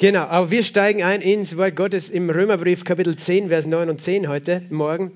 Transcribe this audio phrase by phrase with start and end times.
[0.00, 4.00] Genau, aber wir steigen ein ins Wort Gottes im Römerbrief Kapitel 10, Vers 9 und
[4.00, 5.12] 10 heute Morgen.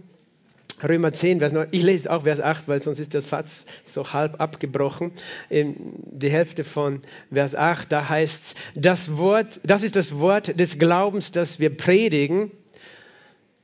[0.86, 1.68] Römer 10, Vers 9.
[1.70, 5.12] Ich lese auch Vers 8, weil sonst ist der Satz so halb abgebrochen.
[5.50, 7.00] Die Hälfte von
[7.32, 12.50] Vers 8, da heißt das Wort, das ist das Wort des Glaubens, das wir predigen.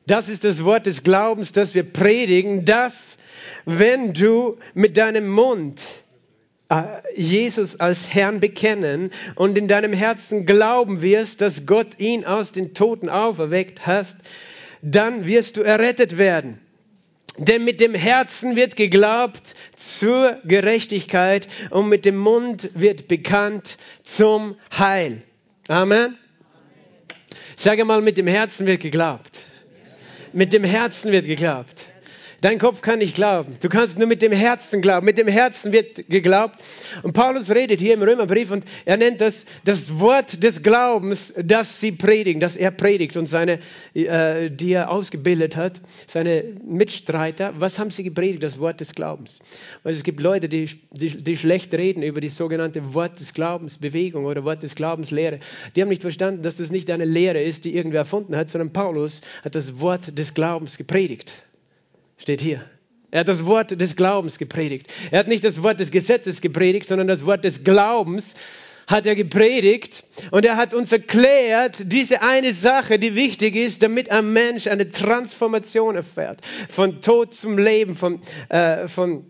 [0.06, 3.18] Das ist das Wort des Glaubens, das wir predigen, dass
[3.66, 5.82] wenn du mit deinem Mund
[7.16, 12.74] Jesus als Herrn bekennen und in deinem Herzen glauben wirst, dass Gott ihn aus den
[12.74, 14.18] Toten auferweckt hast,
[14.82, 16.60] dann wirst du errettet werden.
[17.38, 24.56] Denn mit dem Herzen wird geglaubt zur Gerechtigkeit und mit dem Mund wird bekannt zum
[24.76, 25.22] Heil.
[25.68, 26.16] Amen.
[27.56, 29.42] Sage mal, mit dem Herzen wird geglaubt.
[30.32, 31.89] Mit dem Herzen wird geglaubt.
[32.40, 33.56] Dein Kopf kann nicht glauben.
[33.60, 35.04] Du kannst nur mit dem Herzen glauben.
[35.04, 36.56] Mit dem Herzen wird geglaubt.
[37.02, 41.80] Und Paulus redet hier im Römerbrief und er nennt das das Wort des Glaubens, das
[41.80, 43.58] sie predigen, das er predigt und seine,
[43.94, 47.52] äh, die er ausgebildet hat, seine Mitstreiter.
[47.58, 48.42] Was haben sie gepredigt?
[48.42, 49.40] Das Wort des Glaubens.
[49.82, 53.78] Weil es gibt Leute, die, die, die schlecht reden über die sogenannte Wort des Glaubens
[53.78, 55.40] Bewegung oder Wort des Glaubens Lehre.
[55.76, 58.72] Die haben nicht verstanden, dass das nicht eine Lehre ist, die irgendwer erfunden hat, sondern
[58.72, 61.34] Paulus hat das Wort des Glaubens gepredigt.
[62.20, 62.64] Steht hier.
[63.10, 64.92] Er hat das Wort des Glaubens gepredigt.
[65.10, 68.36] Er hat nicht das Wort des Gesetzes gepredigt, sondern das Wort des Glaubens
[68.86, 74.10] hat er gepredigt und er hat uns erklärt, diese eine Sache, die wichtig ist, damit
[74.10, 79.24] ein Mensch eine Transformation erfährt, von Tod zum Leben, von, äh, von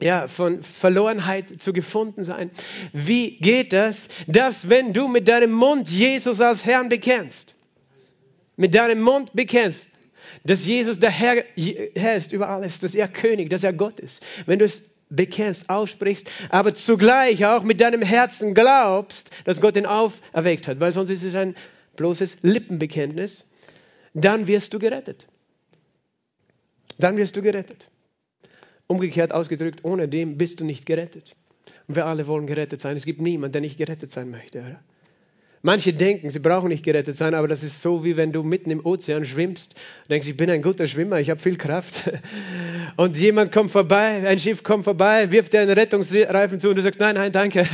[0.00, 2.50] ja, von Verlorenheit zu gefunden sein.
[2.92, 4.08] Wie geht das?
[4.28, 7.56] Dass wenn du mit deinem Mund Jesus als Herrn bekennst,
[8.56, 9.87] mit deinem Mund bekennst,
[10.48, 11.44] dass Jesus der Herr,
[11.94, 14.24] Herr ist über alles, dass er König, dass er Gott ist.
[14.46, 19.84] Wenn du es bekennst, aussprichst, aber zugleich auch mit deinem Herzen glaubst, dass Gott ihn
[19.84, 21.54] auferweckt hat, weil sonst ist es ein
[21.96, 23.50] bloßes Lippenbekenntnis,
[24.14, 25.26] dann wirst du gerettet.
[26.96, 27.88] Dann wirst du gerettet.
[28.86, 31.36] Umgekehrt ausgedrückt, ohne dem bist du nicht gerettet.
[31.86, 32.96] Und wir alle wollen gerettet sein.
[32.96, 34.60] Es gibt niemanden, der nicht gerettet sein möchte.
[34.60, 34.80] Oder?
[35.62, 38.70] Manche denken, sie brauchen nicht gerettet sein, aber das ist so, wie wenn du mitten
[38.70, 39.74] im Ozean schwimmst.
[39.74, 42.04] Du denkst, ich bin ein guter Schwimmer, ich habe viel Kraft.
[42.96, 46.82] Und jemand kommt vorbei, ein Schiff kommt vorbei, wirft dir einen Rettungsreifen zu und du
[46.82, 47.66] sagst, nein, nein, danke,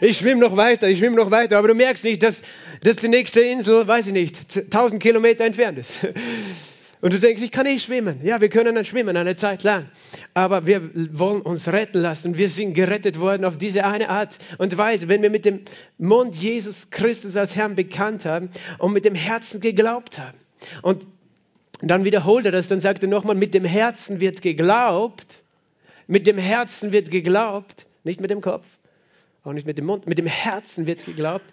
[0.00, 1.58] ich schwimme noch weiter, ich schwimme noch weiter.
[1.58, 2.42] Aber du merkst nicht, dass,
[2.82, 6.00] dass die nächste Insel, weiß ich nicht, 1000 Kilometer entfernt ist.
[7.00, 8.20] Und du denkst, ich kann nicht schwimmen.
[8.24, 9.88] Ja, wir können dann schwimmen eine Zeit lang.
[10.34, 12.38] Aber wir wollen uns retten lassen.
[12.38, 15.08] Wir sind gerettet worden auf diese eine Art und Weise.
[15.08, 15.62] Wenn wir mit dem
[15.98, 20.38] Mund Jesus Christus als Herrn bekannt haben und mit dem Herzen geglaubt haben.
[20.82, 21.06] Und
[21.80, 25.42] dann wiederholt er das, dann sagt er nochmal, mit dem Herzen wird geglaubt.
[26.06, 27.86] Mit dem Herzen wird geglaubt.
[28.04, 28.64] Nicht mit dem Kopf,
[29.44, 30.06] auch nicht mit dem Mund.
[30.06, 31.44] Mit dem Herzen wird geglaubt.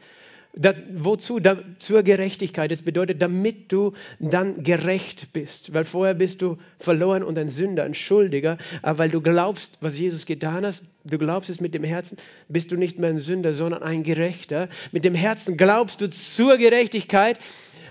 [0.57, 1.39] Da, wozu?
[1.41, 2.71] Da, zur Gerechtigkeit.
[2.71, 5.73] Das bedeutet, damit du dann gerecht bist.
[5.73, 8.57] Weil vorher bist du verloren und ein Sünder, ein Schuldiger.
[8.81, 12.17] Aber weil du glaubst, was Jesus getan hat, du glaubst es mit dem Herzen,
[12.47, 14.69] bist du nicht mehr ein Sünder, sondern ein Gerechter.
[14.93, 17.37] Mit dem Herzen glaubst du zur Gerechtigkeit.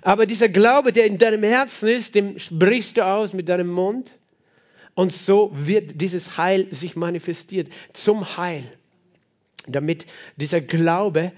[0.00, 4.12] Aber dieser Glaube, der in deinem Herzen ist, dem sprichst du aus mit deinem Mund.
[4.94, 8.64] Und so wird dieses Heil sich manifestiert zum Heil.
[9.66, 11.32] Damit dieser Glaube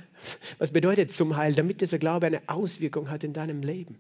[0.59, 1.54] was bedeutet zum Heil?
[1.54, 3.98] Damit dieser Glaube eine Auswirkung hat in deinem Leben.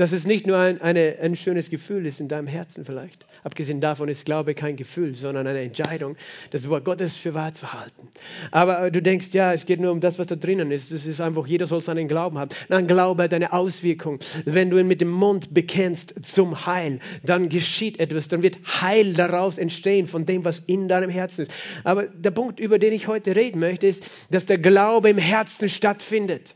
[0.00, 3.26] Dass es nicht nur ein, eine, ein schönes Gefühl ist in deinem Herzen vielleicht.
[3.44, 6.16] Abgesehen davon ist Glaube kein Gefühl, sondern eine Entscheidung,
[6.52, 8.08] das Wort Gottes für wahr zu halten.
[8.50, 10.90] Aber du denkst, ja, es geht nur um das, was da drinnen ist.
[10.90, 12.50] Es ist einfach, jeder soll seinen Glauben haben.
[12.70, 14.20] Nein, Glaube hat eine Auswirkung.
[14.46, 19.12] Wenn du ihn mit dem Mund bekennst zum Heil, dann geschieht etwas, dann wird Heil
[19.12, 21.52] daraus entstehen von dem, was in deinem Herzen ist.
[21.84, 25.68] Aber der Punkt, über den ich heute reden möchte, ist, dass der Glaube im Herzen
[25.68, 26.54] stattfindet.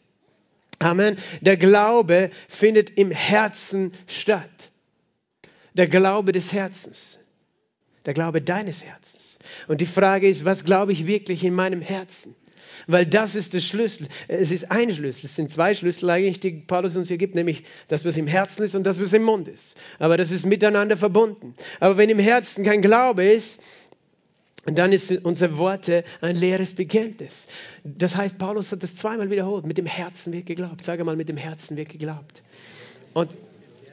[0.79, 1.19] Amen.
[1.41, 4.71] Der Glaube findet im Herzen statt.
[5.75, 7.19] Der Glaube des Herzens.
[8.07, 9.39] Der Glaube deines Herzens.
[9.67, 12.35] Und die Frage ist, was glaube ich wirklich in meinem Herzen?
[12.87, 14.09] Weil das ist der Schlüssel.
[14.29, 15.27] Es ist ein Schlüssel.
[15.27, 18.63] Es sind zwei Schlüssel eigentlich, die Paulus uns hier gibt, nämlich das, was im Herzen
[18.63, 19.77] ist und das, was im Mund ist.
[19.99, 21.55] Aber das ist miteinander verbunden.
[21.81, 23.61] Aber wenn im Herzen kein Glaube ist,
[24.67, 27.47] und dann ist unser Worte ein leeres Bekenntnis.
[27.85, 29.67] Das heißt, Paulus hat das zweimal wiederholt.
[29.67, 30.85] Mit dem Herzen wird geglaubt.
[30.85, 32.43] Sage mal, mit dem Herzen wird geglaubt.
[33.13, 33.37] Und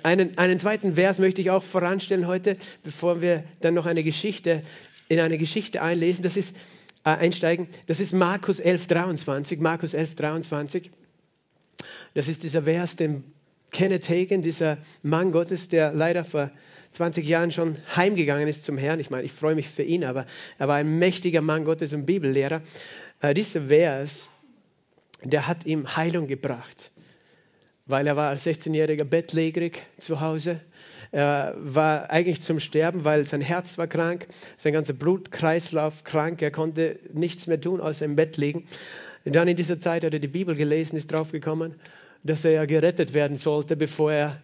[0.04, 4.64] einen, einen zweiten Vers möchte ich auch voranstellen heute, bevor wir dann noch eine Geschichte,
[5.10, 6.24] in eine Geschichte einlesen.
[6.24, 6.56] Das ist,
[7.04, 7.68] äh, einsteigen.
[7.88, 9.60] Das ist Markus 11, 23.
[9.60, 10.92] Markus 11, 23.
[12.14, 13.24] Das ist dieser Vers, den
[13.72, 16.52] Kenneth Hagen, dieser Mann Gottes, der leider vor
[16.92, 19.00] 20 Jahren schon heimgegangen ist zum Herrn.
[19.00, 20.26] Ich meine, ich freue mich für ihn, aber
[20.58, 22.62] er war ein mächtiger Mann Gottes und Bibellehrer.
[23.22, 24.30] Äh, dieser Vers
[25.24, 26.92] der hat ihm Heilung gebracht,
[27.86, 30.60] weil er war als 16-jähriger bettlägerig zu Hause.
[31.12, 34.28] Er war eigentlich zum Sterben, weil sein Herz war krank,
[34.58, 36.42] sein ganzer Blutkreislauf krank.
[36.42, 38.66] Er konnte nichts mehr tun, außer im Bett liegen.
[39.26, 41.76] Und dann in dieser Zeit hat er die Bibel gelesen, ist draufgekommen,
[42.24, 44.42] dass er ja gerettet werden sollte, bevor er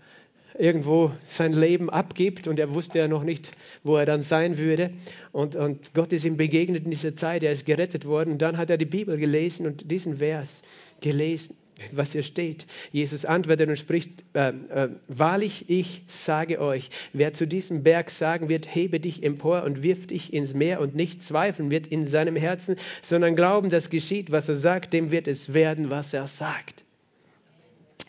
[0.60, 3.52] irgendwo sein Leben abgibt und er wusste ja noch nicht,
[3.84, 4.92] wo er dann sein würde.
[5.32, 8.34] Und, und Gott ist ihm begegnet in dieser Zeit, er ist gerettet worden.
[8.34, 10.64] Und dann hat er die Bibel gelesen und diesen Vers
[11.02, 11.56] gelesen
[11.92, 12.66] was hier steht.
[12.92, 18.50] Jesus antwortet und spricht, äh, äh, wahrlich, ich sage euch, wer zu diesem Berg sagen
[18.50, 22.36] wird, hebe dich empor und wirf dich ins Meer und nicht zweifeln wird in seinem
[22.36, 26.84] Herzen, sondern glauben, dass geschieht, was er sagt, dem wird es werden, was er sagt.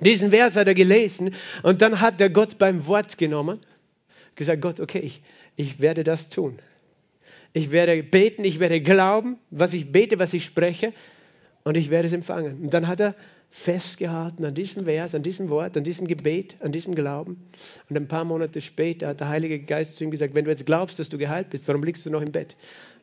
[0.01, 3.61] Diesen Vers hat er gelesen und dann hat er Gott beim Wort genommen,
[4.37, 5.23] gesagt, Gott, okay, ich,
[5.57, 6.59] ich werde das tun.
[7.53, 10.93] Ich werde beten, ich werde glauben, was ich bete, was ich spreche
[11.65, 12.63] und ich werde es empfangen.
[12.63, 13.15] Und dann hat er
[13.51, 17.43] festgehalten an diesem Vers, an diesem Wort, an diesem Gebet, an diesem Glauben.
[17.89, 20.67] Und ein paar Monate später hat der Heilige Geist zu ihm gesagt, wenn du jetzt
[20.67, 22.57] glaubst, dass du geheilt bist, warum liegst du noch im Bett?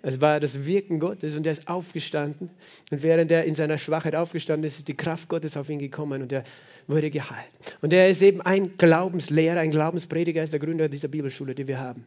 [0.08, 2.50] Es war das Wirken Gottes und er ist aufgestanden.
[2.92, 6.22] Und während er in seiner Schwachheit aufgestanden ist, ist die Kraft Gottes auf ihn gekommen
[6.22, 6.44] und er
[6.88, 7.50] wurde geheilt.
[7.82, 11.80] Und er ist eben ein Glaubenslehrer, ein Glaubensprediger, ist der Gründer dieser Bibelschule, die wir
[11.80, 12.06] haben.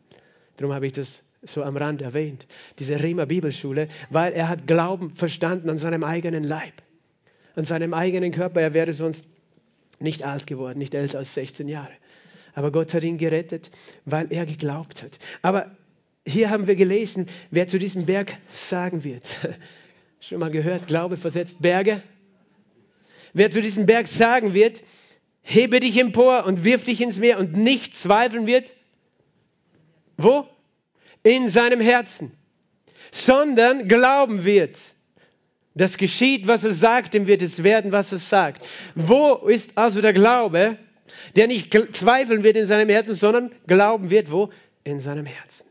[0.56, 2.46] Darum habe ich das so am Rand erwähnt,
[2.78, 6.74] diese Rema Bibelschule, weil er hat Glauben verstanden an seinem eigenen Leib
[7.58, 8.60] an seinem eigenen Körper.
[8.60, 9.26] Er wäre sonst
[9.98, 11.92] nicht alt geworden, nicht älter als 16 Jahre.
[12.54, 13.70] Aber Gott hat ihn gerettet,
[14.04, 15.18] weil er geglaubt hat.
[15.42, 15.76] Aber
[16.28, 19.36] hier haben wir gelesen, wer zu diesem Berg sagen wird.
[20.20, 22.02] Schon mal gehört, Glaube versetzt Berge.
[23.32, 24.82] Wer zu diesem Berg sagen wird,
[25.42, 28.75] hebe dich empor und wirf dich ins Meer und nicht zweifeln wird.
[30.16, 30.46] Wo?
[31.22, 32.32] In seinem Herzen.
[33.10, 34.78] Sondern glauben wird
[35.78, 38.66] das geschieht, was er sagt, dem wird es werden, was er sagt.
[38.94, 40.76] Wo ist also der Glaube,
[41.36, 44.50] der nicht zweifeln wird in seinem Herzen, sondern glauben wird, wo?
[44.84, 45.67] In seinem Herzen.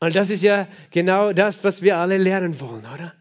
[0.00, 3.12] Und das ist ja genau das, was wir alle lernen wollen, oder?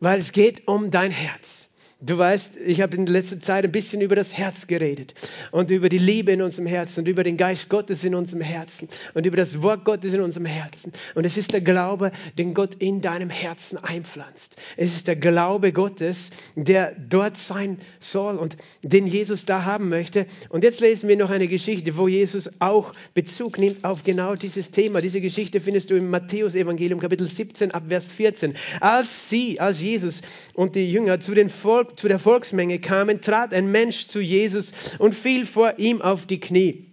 [0.00, 1.65] Weil es geht um dein Herz.
[2.02, 5.14] Du weißt, ich habe in letzter Zeit ein bisschen über das Herz geredet
[5.50, 8.90] und über die Liebe in unserem Herzen und über den Geist Gottes in unserem Herzen
[9.14, 10.92] und über das Wort Gottes in unserem Herzen.
[11.14, 14.56] Und es ist der Glaube, den Gott in deinem Herzen einpflanzt.
[14.76, 20.26] Es ist der Glaube Gottes, der dort sein soll und den Jesus da haben möchte.
[20.50, 24.70] Und jetzt lesen wir noch eine Geschichte, wo Jesus auch Bezug nimmt auf genau dieses
[24.70, 25.00] Thema.
[25.00, 28.54] Diese Geschichte findest du im Matthäus-Evangelium, Kapitel 17, ab Vers 14.
[28.80, 30.20] Als sie, als Jesus
[30.52, 34.20] und die Jünger zu den Volk Volk, zu der Volksmenge kamen, trat ein Mensch zu
[34.20, 36.85] Jesus und fiel vor ihm auf die Knie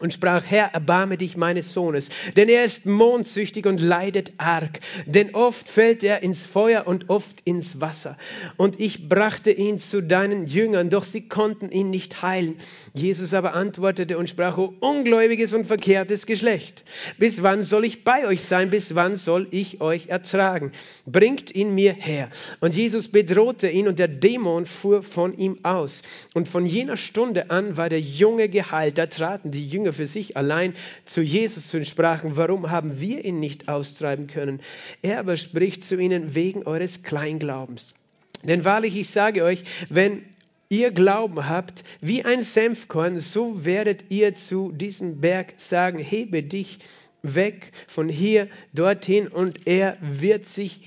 [0.00, 5.34] und sprach, Herr, erbarme dich meines Sohnes, denn er ist mondsüchtig und leidet arg, denn
[5.34, 8.16] oft fällt er ins Feuer und oft ins Wasser.
[8.56, 12.56] Und ich brachte ihn zu deinen Jüngern, doch sie konnten ihn nicht heilen.
[12.94, 16.84] Jesus aber antwortete und sprach, O ungläubiges und verkehrtes Geschlecht,
[17.18, 20.72] bis wann soll ich bei euch sein, bis wann soll ich euch ertragen?
[21.06, 22.30] Bringt ihn mir her.
[22.60, 26.02] Und Jesus bedrohte ihn und der Dämon fuhr von ihm aus.
[26.32, 28.96] Und von jener Stunde an war der Junge geheilt.
[28.96, 33.24] Da traten die Jünger Jünger für sich allein zu Jesus und sprachen, warum haben wir
[33.24, 34.60] ihn nicht austreiben können?
[35.02, 37.94] Er aber spricht zu ihnen wegen eures Kleinglaubens.
[38.42, 40.22] Denn wahrlich, ich sage euch, wenn
[40.68, 46.78] ihr Glauben habt wie ein Senfkorn, so werdet ihr zu diesem Berg sagen, hebe dich
[47.22, 50.80] weg von hier dorthin und er wird sich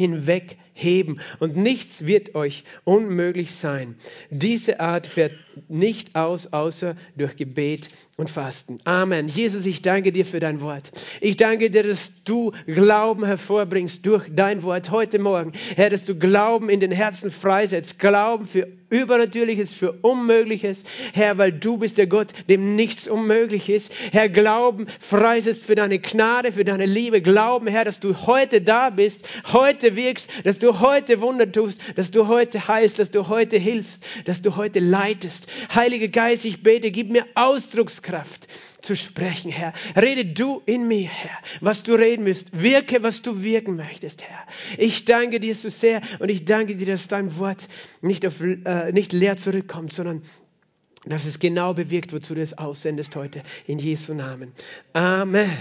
[0.74, 3.96] hinwegheben und nichts wird euch unmöglich sein.
[4.30, 5.34] Diese Art fährt
[5.68, 8.80] nicht aus, außer durch Gebet und Fasten.
[8.86, 9.28] Amen.
[9.28, 10.92] Jesus, ich danke dir für dein Wort.
[11.20, 15.54] Ich danke dir, dass du Glauben hervorbringst durch dein Wort heute Morgen.
[15.76, 18.00] Herr, dass du Glauben in den Herzen freisetzt.
[18.00, 20.84] Glauben für Übernatürliches, für Unmögliches.
[21.14, 23.92] Herr, weil du bist der Gott, dem nichts unmöglich ist.
[24.12, 27.22] Herr, Glauben freisetzt für deine Gnade, für deine Liebe.
[27.22, 32.12] Glauben, Herr, dass du heute da bist, heute wirkst, dass du heute Wunder tust, dass
[32.12, 35.48] du heute heilst, dass du heute hilfst, dass du heute leitest.
[35.74, 38.48] Heiliger Geist, ich bete, gib mir Ausdrucks Lebenskraft
[38.82, 39.74] zu sprechen, Herr.
[39.96, 42.50] Rede du in mir, Herr, was du reden müsst.
[42.52, 44.46] Wirke, was du wirken möchtest, Herr.
[44.78, 47.70] Ich danke dir so sehr und ich danke dir, dass dein Wort
[48.02, 50.22] nicht, auf, äh, nicht leer zurückkommt, sondern
[51.06, 53.44] dass es genau bewirkt, wozu du es aussendest heute.
[53.68, 54.52] In Jesu Namen.
[54.94, 55.52] Amen.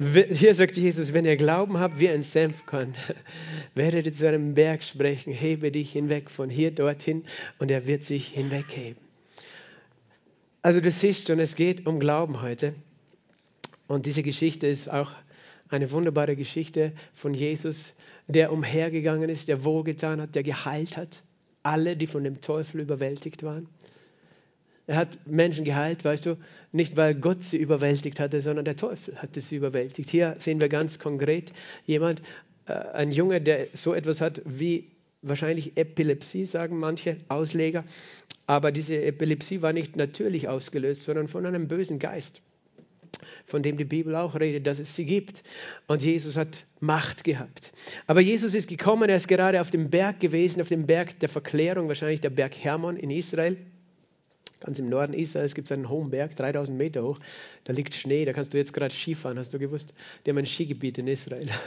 [0.00, 2.94] Hier sagt Jesus, wenn ihr Glauben habt wie ein Senfkorn,
[3.74, 7.24] werdet ihr zu einem Berg sprechen, hebe dich hinweg von hier dorthin
[7.58, 8.96] und er wird sich hinwegheben.
[10.62, 12.72] Also du siehst schon, es geht um Glauben heute.
[13.88, 15.10] Und diese Geschichte ist auch
[15.68, 17.94] eine wunderbare Geschichte von Jesus,
[18.26, 21.22] der umhergegangen ist, der wohlgetan hat, der geheilt hat.
[21.62, 23.68] Alle, die von dem Teufel überwältigt waren.
[24.90, 26.36] Er hat Menschen geheilt, weißt du,
[26.72, 30.10] nicht weil Gott sie überwältigt hatte, sondern der Teufel hatte sie überwältigt.
[30.10, 31.52] Hier sehen wir ganz konkret
[31.86, 32.20] jemand,
[32.66, 34.90] äh, ein Junge, der so etwas hat wie
[35.22, 37.84] wahrscheinlich Epilepsie, sagen manche Ausleger.
[38.48, 42.42] Aber diese Epilepsie war nicht natürlich ausgelöst, sondern von einem bösen Geist,
[43.46, 45.44] von dem die Bibel auch redet, dass es sie gibt.
[45.86, 47.70] Und Jesus hat Macht gehabt.
[48.08, 51.28] Aber Jesus ist gekommen, er ist gerade auf dem Berg gewesen, auf dem Berg der
[51.28, 53.56] Verklärung, wahrscheinlich der Berg Hermon in Israel.
[54.60, 57.18] Ganz im Norden Israels gibt es einen hohen Berg, 3000 Meter hoch.
[57.64, 59.94] Da liegt Schnee, da kannst du jetzt gerade Skifahren, hast du gewusst?
[60.24, 61.48] Die haben ein Skigebiet in Israel.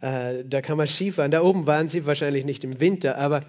[0.00, 1.30] Äh, da kann man Skifahren.
[1.30, 3.44] Da oben waren sie wahrscheinlich nicht im Winter, aber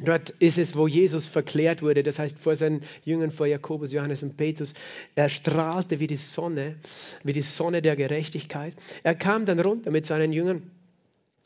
[0.00, 2.02] dort ist es, wo Jesus verklärt wurde.
[2.02, 4.74] Das heißt, vor seinen Jüngern, vor Jakobus, Johannes und Petrus,
[5.14, 6.74] er strahlte wie die Sonne,
[7.22, 8.74] wie die Sonne der Gerechtigkeit.
[9.04, 10.72] Er kam dann runter mit seinen Jüngern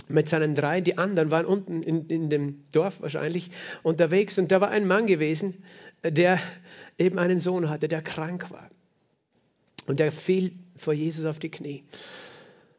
[0.09, 3.51] mit seinen drei, die anderen waren unten in, in dem Dorf wahrscheinlich
[3.83, 5.63] unterwegs und da war ein Mann gewesen,
[6.05, 6.39] der
[6.99, 8.69] eben einen Sohn hatte, der krank war.
[9.87, 11.85] Und der fiel vor Jesus auf die Knie.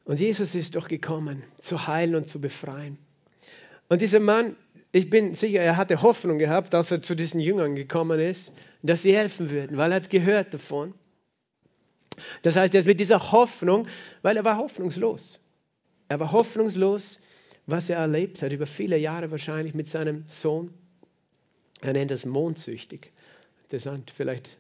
[0.06, 2.98] Und Jesus ist doch gekommen, zu heilen und zu befreien.
[3.90, 4.56] Und dieser Mann,
[4.92, 9.02] ich bin sicher, er hatte Hoffnung gehabt, dass er zu diesen Jüngern gekommen ist, dass
[9.02, 10.94] sie helfen würden, weil er hat gehört davon.
[12.44, 13.88] Das heißt, er ist mit dieser Hoffnung,
[14.22, 15.40] weil er war hoffnungslos.
[16.08, 17.20] Er war hoffnungslos,
[17.66, 20.74] was er erlebt hat, über viele Jahre wahrscheinlich mit seinem Sohn.
[21.86, 23.12] Er nennt das mondsüchtig.
[23.64, 24.58] Interessant, vielleicht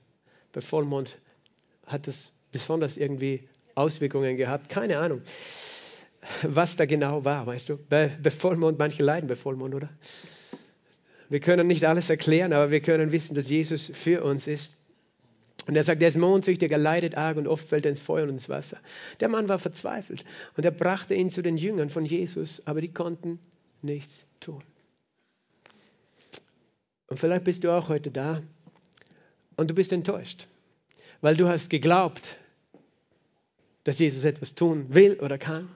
[0.53, 1.17] bei Vollmond
[1.87, 4.69] hat das besonders irgendwie Auswirkungen gehabt.
[4.69, 5.21] Keine Ahnung,
[6.43, 7.77] was da genau war, weißt du.
[7.89, 9.89] Bei, bei Vollmond, manche leiden bei Vollmond, oder?
[11.27, 14.75] Wir können nicht alles erklären, aber wir können wissen, dass Jesus für uns ist.
[15.65, 18.25] Und er sagt, er ist mondsüchtig, er leidet arg und oft fällt er ins Feuer
[18.25, 18.77] und ins Wasser.
[19.19, 20.23] Der Mann war verzweifelt
[20.55, 23.39] und er brachte ihn zu den Jüngern von Jesus, aber die konnten
[23.81, 24.63] nichts tun.
[27.07, 28.41] Und vielleicht bist du auch heute da
[29.55, 30.47] und du bist enttäuscht,
[31.21, 32.35] weil du hast geglaubt,
[33.83, 35.69] dass Jesus etwas tun will oder kann.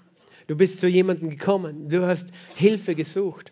[0.48, 3.52] Du bist zu jemandem gekommen, du hast Hilfe gesucht,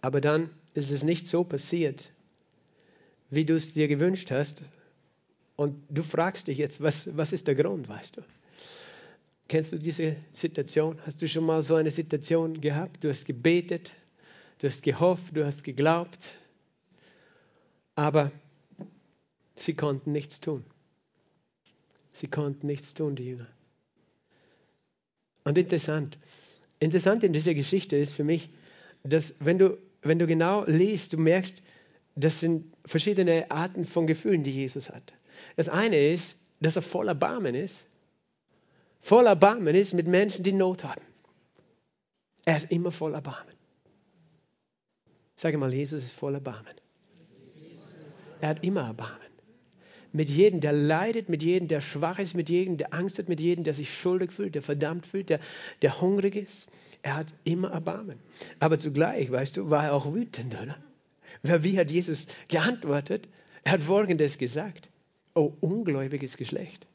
[0.00, 2.10] aber dann ist es nicht so passiert,
[3.30, 4.62] wie du es dir gewünscht hast
[5.56, 8.22] und du fragst dich jetzt, was, was ist der Grund, weißt du?
[9.48, 11.00] Kennst du diese Situation?
[11.04, 13.02] Hast du schon mal so eine Situation gehabt?
[13.02, 13.92] Du hast gebetet,
[14.58, 16.36] du hast gehofft, du hast geglaubt,
[17.94, 18.30] aber
[19.56, 20.64] sie konnten nichts tun.
[22.12, 23.46] Sie konnten nichts tun, die Jünger.
[25.44, 26.18] Und interessant,
[26.80, 28.50] interessant in dieser Geschichte ist für mich,
[29.04, 31.62] dass wenn du, wenn du genau liest, du merkst,
[32.16, 35.12] das sind verschiedene Arten von Gefühlen, die Jesus hat.
[35.56, 37.86] Das eine ist, dass er voller Barmen ist.
[39.00, 41.02] Voller Barmen ist mit Menschen, die Not haben.
[42.44, 43.57] Er ist immer voller Barmen.
[45.38, 46.74] Sage mal, Jesus ist voller Barmen.
[48.40, 49.16] Er hat immer Erbarmen.
[50.12, 53.40] Mit jedem, der leidet, mit jedem, der schwach ist, mit jedem, der Angst hat, mit
[53.40, 55.38] jedem, der sich schuldig fühlt, der verdammt fühlt, der,
[55.80, 56.66] der hungrig ist.
[57.02, 58.18] Er hat immer Erbarmen.
[58.58, 60.76] Aber zugleich, weißt du, war er auch wütend, oder?
[61.62, 63.28] Wie hat Jesus geantwortet?
[63.62, 64.88] Er hat Folgendes gesagt.
[65.36, 66.88] Oh ungläubiges Geschlecht.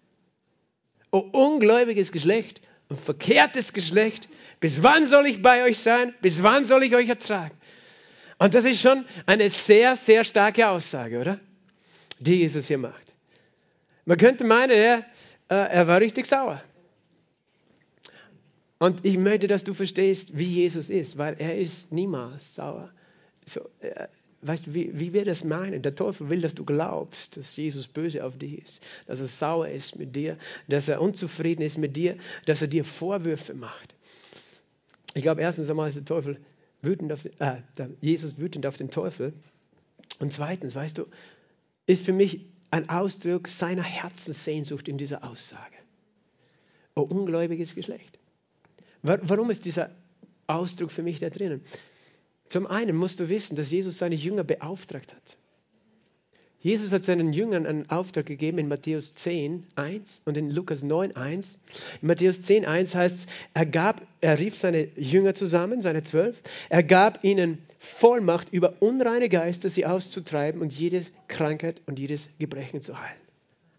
[1.11, 2.59] Oh ungläubiges Geschlecht
[2.89, 4.27] und verkehrtes Geschlecht.
[4.59, 6.13] Bis wann soll ich bei euch sein?
[6.21, 7.55] Bis wann soll ich euch ertragen?
[8.43, 11.39] Und das ist schon eine sehr, sehr starke Aussage, oder?
[12.19, 13.13] Die Jesus hier macht.
[14.03, 14.97] Man könnte meinen, er,
[15.47, 16.61] äh, er war richtig sauer.
[18.79, 22.91] Und ich möchte, dass du verstehst, wie Jesus ist, weil er ist niemals sauer.
[23.45, 24.07] So, äh,
[24.41, 25.81] weißt du, wie, wie wir das meinen?
[25.81, 29.69] Der Teufel will, dass du glaubst, dass Jesus böse auf dich ist, dass er sauer
[29.69, 30.35] ist mit dir,
[30.67, 33.95] dass er unzufrieden ist mit dir, dass er dir Vorwürfe macht.
[35.13, 36.41] Ich glaube, erstens einmal ist der Teufel
[36.83, 37.61] wütend auf äh,
[38.01, 39.33] Jesus wütend auf den Teufel.
[40.19, 41.05] Und zweitens, weißt du,
[41.87, 45.75] ist für mich ein Ausdruck seiner Herzenssehnsucht in dieser Aussage.
[46.95, 48.19] Oh, ungläubiges Geschlecht.
[49.01, 49.91] Warum ist dieser
[50.47, 51.61] Ausdruck für mich da drinnen?
[52.47, 55.37] Zum einen musst du wissen, dass Jesus seine Jünger beauftragt hat.
[56.63, 61.13] Jesus hat seinen Jüngern einen Auftrag gegeben in Matthäus 10, 1 und in Lukas 9,
[61.13, 61.57] 1.
[62.01, 66.41] In Matthäus 10, 1 heißt es, er, gab, er rief seine Jünger zusammen, seine zwölf,
[66.69, 72.79] er gab ihnen Vollmacht über unreine Geister, sie auszutreiben und jede Krankheit und jedes Gebrechen
[72.79, 73.19] zu heilen.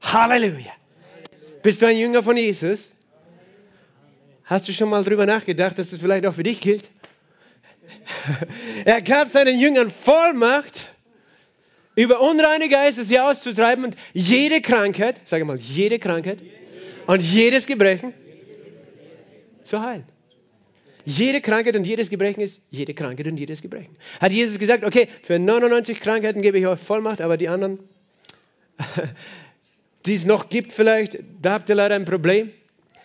[0.02, 0.72] Halleluja!
[1.62, 2.90] Bist du ein Jünger von Jesus?
[4.44, 6.90] Hast du schon mal darüber nachgedacht, dass das vielleicht auch für dich gilt?
[8.84, 10.93] er gab seinen Jüngern Vollmacht,
[11.94, 16.38] über unreine Geister sie auszutreiben und jede Krankheit, sage mal, jede Krankheit
[17.06, 18.12] und jedes Gebrechen
[19.62, 20.04] zu heilen.
[21.06, 23.94] Jede Krankheit und jedes Gebrechen ist jede Krankheit und jedes Gebrechen.
[24.20, 27.78] Hat Jesus gesagt, okay, für 99 Krankheiten gebe ich euch Vollmacht, aber die anderen,
[30.06, 32.50] die es noch gibt vielleicht, da habt ihr leider ein Problem.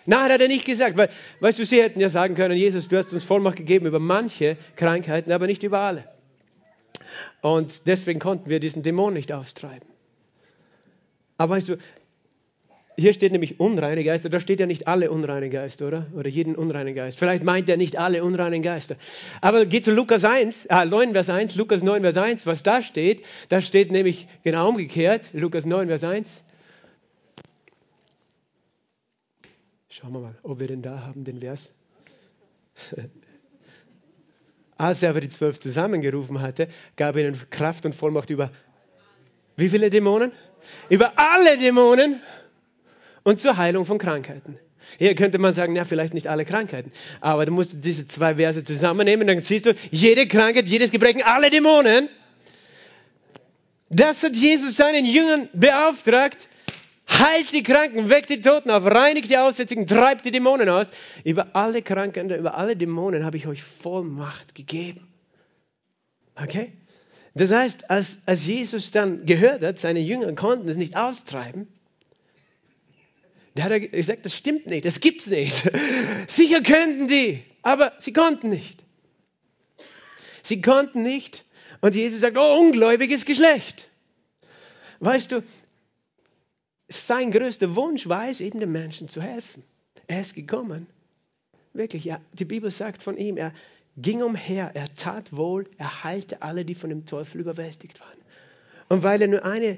[0.05, 1.09] Nein, hat er nicht gesagt, weil,
[1.41, 4.55] weißt du, sie hätten ja sagen können, Jesus, du hast uns Vollmacht gegeben über manche
[4.77, 6.05] Krankheiten, aber nicht über alle.
[7.41, 9.87] Und deswegen konnten wir diesen Dämon nicht austreiben.
[11.37, 11.77] Aber weißt du,
[12.99, 16.07] hier steht nämlich unreine Geister, da steht ja nicht alle unreinen Geister, oder?
[16.13, 17.17] Oder jeden unreinen Geist.
[17.17, 18.97] Vielleicht meint er nicht alle unreinen Geister.
[19.39, 22.81] Aber geht zu Lukas 1, äh, 9 Vers 1, Lukas 9 Vers 1, was da
[22.81, 26.43] steht, da steht nämlich genau umgekehrt, Lukas 9 Vers 1.
[29.89, 31.73] Schauen wir mal, ob wir den da haben, den Vers.
[34.79, 38.49] Als er aber die zwölf zusammengerufen hatte, gab er ihnen Kraft und Vollmacht über
[39.57, 40.31] wie viele Dämonen?
[40.87, 42.21] Über alle Dämonen
[43.23, 44.57] und zur Heilung von Krankheiten.
[44.97, 48.63] Hier könnte man sagen, ja, vielleicht nicht alle Krankheiten, aber du musst diese zwei Verse
[48.63, 52.07] zusammennehmen, dann siehst du, jede Krankheit, jedes Gebrechen, alle Dämonen.
[53.89, 56.47] Das hat Jesus seinen Jüngern beauftragt.
[57.19, 60.91] Heilt die Kranken, weckt die Toten auf, reinigt die Aussätzigen, treibt die Dämonen aus.
[61.23, 65.07] Über alle Kranken, über alle Dämonen habe ich euch Vollmacht gegeben.
[66.35, 66.71] Okay?
[67.33, 71.67] Das heißt, als, als Jesus dann gehört hat, seine Jünger konnten es nicht austreiben,
[73.55, 75.69] da hat er gesagt, das stimmt nicht, das gibt's nicht.
[76.27, 78.83] Sicher könnten die, aber sie konnten nicht.
[80.43, 81.45] Sie konnten nicht.
[81.81, 83.87] Und Jesus sagt, oh, ungläubiges Geschlecht.
[84.99, 85.43] Weißt du,
[86.89, 89.63] sein größter Wunsch war es, eben den Menschen zu helfen.
[90.07, 90.87] Er ist gekommen.
[91.73, 93.53] Wirklich, ja, die Bibel sagt von ihm, er
[93.95, 98.17] ging umher, er tat wohl, er heilte alle, die von dem Teufel überwältigt waren.
[98.87, 99.77] Und weil er nur eine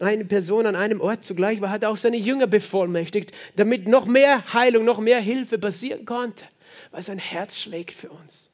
[0.00, 4.42] eine Person an einem Ort zugleich war, hat auch seine Jünger bevollmächtigt, damit noch mehr
[4.52, 6.44] Heilung, noch mehr Hilfe passieren konnte,
[6.90, 8.48] weil sein Herz schlägt für uns.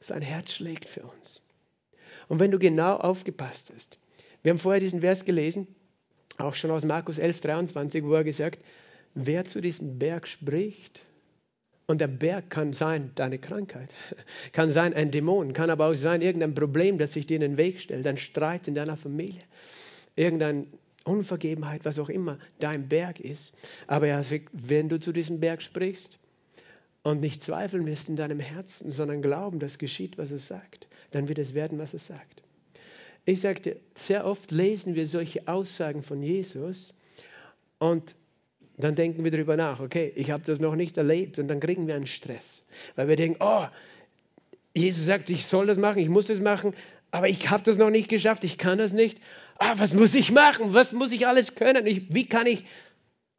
[0.00, 1.42] Sein Herz schlägt für uns.
[2.28, 3.98] Und wenn du genau aufgepasst hast,
[4.42, 5.66] wir haben vorher diesen Vers gelesen,
[6.38, 8.60] auch schon aus Markus 11, 23, wo er gesagt,
[9.14, 11.04] wer zu diesem Berg spricht,
[11.86, 13.94] und der Berg kann sein deine Krankheit,
[14.52, 17.56] kann sein ein Dämon, kann aber auch sein irgendein Problem, das sich dir in den
[17.56, 19.42] Weg stellt, ein Streit in deiner Familie,
[20.16, 20.66] irgendeine
[21.04, 23.54] Unvergebenheit, was auch immer dein Berg ist.
[23.86, 26.18] Aber er sagt, wenn du zu diesem Berg sprichst
[27.02, 31.28] und nicht zweifeln wirst in deinem Herzen, sondern glauben, dass geschieht, was es sagt, dann
[31.28, 32.42] wird es werden, was es sagt.
[33.24, 36.92] Ich sagte, sehr oft lesen wir solche Aussagen von Jesus
[37.78, 38.16] und
[38.76, 41.86] dann denken wir darüber nach, okay, ich habe das noch nicht erlebt und dann kriegen
[41.86, 42.64] wir einen Stress,
[42.96, 43.66] weil wir denken, oh,
[44.74, 46.74] Jesus sagt, ich soll das machen, ich muss das machen,
[47.12, 49.20] aber ich habe das noch nicht geschafft, ich kann das nicht
[49.58, 50.74] ah, was muss ich machen?
[50.74, 51.86] Was muss ich alles können?
[51.86, 52.64] Ich, wie kann ich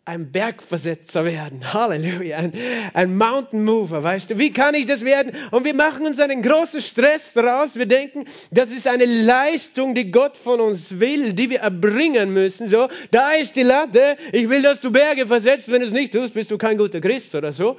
[0.05, 1.61] ein Bergversetzer werden?
[1.73, 2.53] Halleluja, ein,
[2.93, 4.37] ein Mountain Mover, weißt du?
[4.37, 5.33] Wie kann ich das werden?
[5.51, 7.75] Und wir machen uns einen großen Stress daraus.
[7.75, 12.69] Wir denken, das ist eine Leistung, die Gott von uns will, die wir erbringen müssen.
[12.69, 14.15] So, da ist die Latte.
[14.31, 15.71] Ich will, dass du Berge versetzt.
[15.71, 17.77] Wenn du es nicht tust, bist du kein guter Christ oder so.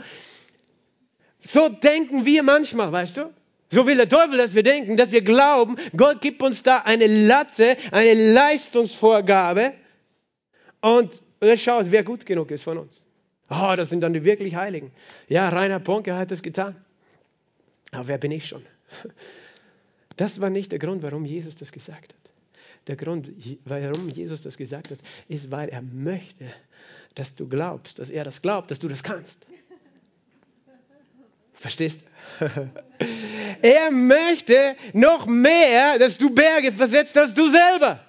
[1.41, 3.31] So denken wir manchmal, weißt du?
[3.71, 7.07] So will der Teufel, dass wir denken, dass wir glauben, Gott gibt uns da eine
[7.07, 9.75] Latte, eine Leistungsvorgabe
[10.81, 13.05] und, und er schaut, wer gut genug ist von uns.
[13.49, 14.91] Oh, das sind dann die wirklich Heiligen.
[15.29, 16.75] Ja, Rainer Bonke hat das getan.
[17.93, 18.65] Aber wer bin ich schon?
[20.17, 22.31] Das war nicht der Grund, warum Jesus das gesagt hat.
[22.87, 23.31] Der Grund,
[23.65, 26.47] warum Jesus das gesagt hat, ist, weil er möchte,
[27.15, 29.47] dass du glaubst, dass er das glaubt, dass du das kannst.
[31.53, 32.01] Verstehst?
[33.63, 38.06] Er möchte noch mehr, dass du Berge versetzt als du selber.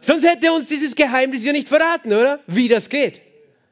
[0.00, 2.40] Sonst hätte er uns dieses Geheimnis ja nicht verraten, oder?
[2.46, 3.20] Wie das geht.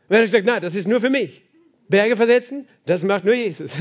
[0.08, 1.42] Wenn er sagt, nein, das ist nur für mich.
[1.88, 3.72] Berge versetzen, das macht nur Jesus.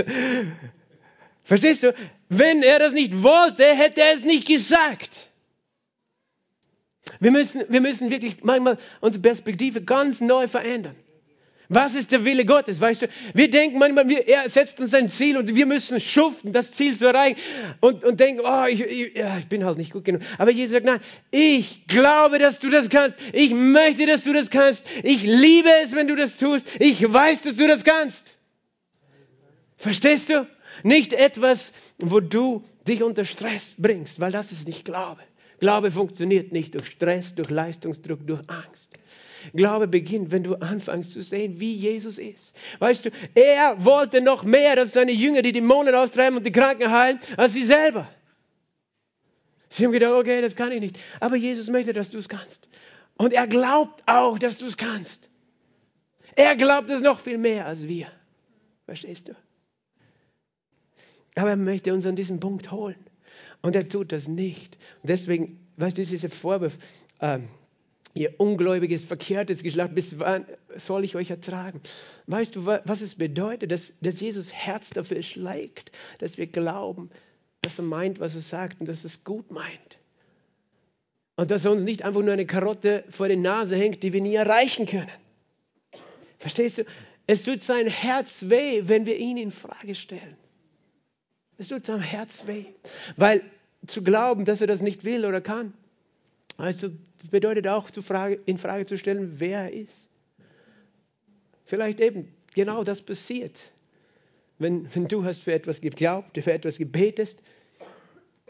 [1.46, 1.94] Verstehst du?
[2.30, 5.30] Wenn er das nicht wollte, hätte er es nicht gesagt.
[7.20, 10.96] Wir müssen, wir müssen wirklich manchmal unsere Perspektive ganz neu verändern.
[11.70, 12.80] Was ist der Wille Gottes?
[12.80, 16.54] Weißt du, wir denken manchmal, wir, er setzt uns ein Ziel und wir müssen schuften,
[16.54, 17.38] das Ziel zu erreichen
[17.82, 20.22] und, und denken, oh, ich, ich, ja, ich bin halt nicht gut genug.
[20.38, 23.18] Aber Jesus sagt, nein, ich glaube, dass du das kannst.
[23.34, 24.88] Ich möchte, dass du das kannst.
[25.04, 26.68] Ich liebe es, wenn du das tust.
[26.80, 28.38] Ich weiß, dass du das kannst.
[29.76, 30.48] Verstehst du?
[30.84, 35.22] Nicht etwas, wo du dich unter Stress bringst, weil das ist nicht Glaube.
[35.60, 38.94] Glaube funktioniert nicht durch Stress, durch Leistungsdruck, durch Angst.
[39.54, 42.56] Glaube beginnt, wenn du anfängst zu sehen, wie Jesus ist.
[42.80, 46.92] Weißt du, er wollte noch mehr, dass seine Jünger die Dämonen austreiben und die Kranken
[46.92, 48.10] heilen, als sie selber.
[49.70, 51.00] Sie haben gedacht, okay, das kann ich nicht.
[51.20, 52.70] Aber Jesus möchte, dass du es kannst.
[53.18, 55.30] Und er glaubt auch, dass du es kannst.
[56.36, 58.08] Er glaubt es noch viel mehr als wir.
[58.86, 59.36] Verstehst du?
[61.36, 62.96] Aber er möchte uns an diesen Punkt holen.
[63.62, 64.78] Und er tut das nicht.
[65.04, 66.78] Deswegen, weißt du, dieser Vorwurf,
[67.20, 67.50] ähm,
[68.18, 71.82] ihr ungläubiges, verkehrtes Geschlecht, bis wann soll ich euch ertragen?
[72.26, 77.10] Weißt du, was es bedeutet, dass, dass Jesus Herz dafür schlägt, dass wir glauben,
[77.62, 79.98] dass er meint, was er sagt und dass er es gut meint.
[81.36, 84.22] Und dass er uns nicht einfach nur eine Karotte vor die Nase hängt, die wir
[84.22, 85.12] nie erreichen können.
[86.40, 86.84] Verstehst du?
[87.28, 90.38] Es tut sein Herz weh, wenn wir ihn in Frage stellen.
[91.58, 92.66] Es tut seinem Herz weh.
[93.18, 93.44] Weil
[93.86, 95.74] zu glauben, dass er das nicht will oder kann,
[96.58, 96.98] weißt du,
[97.30, 97.90] bedeutet auch
[98.46, 100.10] in Frage zu stellen, wer er ist.
[101.66, 103.72] Vielleicht eben genau das passiert.
[104.60, 107.42] Wenn, wenn du hast für etwas geglaubt, für etwas gebetest,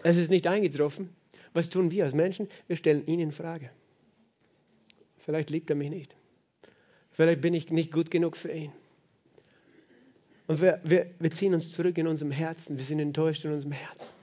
[0.03, 1.10] es ist nicht eingetroffen.
[1.53, 2.47] Was tun wir als Menschen?
[2.67, 3.71] Wir stellen ihn in Frage.
[5.17, 6.15] Vielleicht liebt er mich nicht.
[7.12, 8.71] Vielleicht bin ich nicht gut genug für ihn.
[10.45, 12.77] Und wir, wir, wir ziehen uns zurück in unserem Herzen.
[12.77, 14.16] Wir sind enttäuscht in unserem Herzen.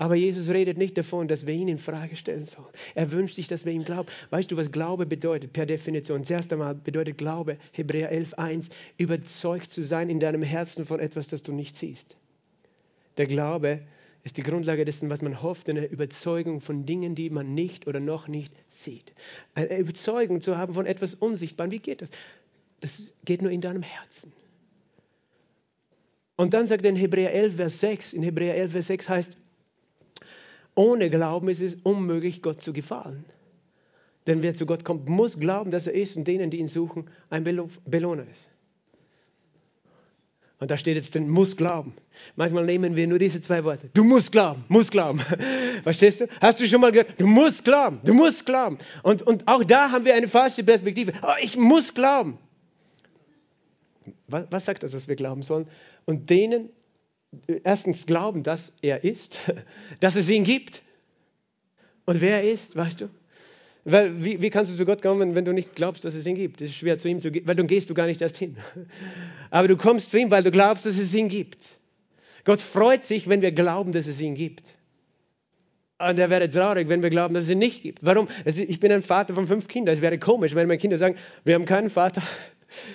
[0.00, 2.68] Aber Jesus redet nicht davon, dass wir ihn in Frage stellen sollen.
[2.94, 4.08] Er wünscht sich, dass wir ihm glauben.
[4.30, 6.22] Weißt du, was Glaube bedeutet per Definition?
[6.22, 11.42] Zuerst einmal bedeutet Glaube, Hebräer 11.1, überzeugt zu sein in deinem Herzen von etwas, das
[11.42, 12.16] du nicht siehst.
[13.16, 13.80] Der Glaube
[14.22, 17.98] ist die Grundlage dessen, was man hofft, eine Überzeugung von Dingen, die man nicht oder
[17.98, 19.12] noch nicht sieht.
[19.54, 21.72] Eine Überzeugung zu haben von etwas Unsichtbarem.
[21.72, 22.10] Wie geht das?
[22.80, 24.32] Das geht nur in deinem Herzen.
[26.36, 29.38] Und dann sagt er in Hebräer 11, Vers 6, in Hebräer 11, Vers 6 heißt,
[30.78, 33.24] ohne Glauben ist es unmöglich, Gott zu gefallen.
[34.28, 37.10] Denn wer zu Gott kommt, muss glauben, dass er ist und denen, die ihn suchen,
[37.30, 38.48] ein Belohner ist.
[40.60, 41.94] Und da steht jetzt den muss glauben.
[42.36, 43.90] Manchmal nehmen wir nur diese zwei Worte.
[43.92, 45.20] Du musst glauben, musst glauben.
[45.82, 46.28] Verstehst du?
[46.40, 47.20] Hast du schon mal gehört?
[47.20, 48.78] Du musst glauben, du musst glauben.
[49.02, 51.12] Und, und auch da haben wir eine falsche Perspektive.
[51.22, 52.38] Oh, ich muss glauben.
[54.28, 55.66] Was, was sagt das, dass wir glauben sollen?
[56.04, 56.70] Und denen,
[57.64, 59.38] erstens glauben, dass er ist,
[60.00, 60.82] dass es ihn gibt.
[62.04, 63.10] Und wer er ist, weißt du?
[63.84, 66.34] Weil, wie, wie, kannst du zu Gott kommen, wenn du nicht glaubst, dass es ihn
[66.34, 66.60] gibt?
[66.60, 68.56] Es ist schwer zu ihm zu gehen, weil dann gehst du gar nicht erst hin.
[69.50, 71.76] Aber du kommst zu ihm, weil du glaubst, dass es ihn gibt.
[72.44, 74.74] Gott freut sich, wenn wir glauben, dass es ihn gibt.
[75.98, 78.00] Und er wäre traurig, wenn wir glauben, dass es ihn nicht gibt.
[78.02, 78.28] Warum?
[78.44, 79.94] Ich bin ein Vater von fünf Kindern.
[79.94, 82.22] Es wäre komisch, wenn meine Kinder sagen, wir haben keinen Vater.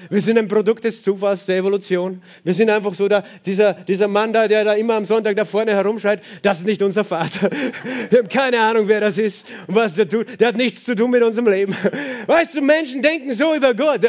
[0.09, 2.21] Wir sind ein Produkt des Zufalls, der Evolution.
[2.43, 5.45] Wir sind einfach so da, dieser, dieser Mann da, der da immer am Sonntag da
[5.45, 7.49] vorne herumschreit, das ist nicht unser Vater.
[8.09, 10.39] Wir haben keine Ahnung, wer das ist und was der tut.
[10.39, 11.75] Der hat nichts zu tun mit unserem Leben.
[12.27, 14.01] Weißt du, Menschen denken so über Gott.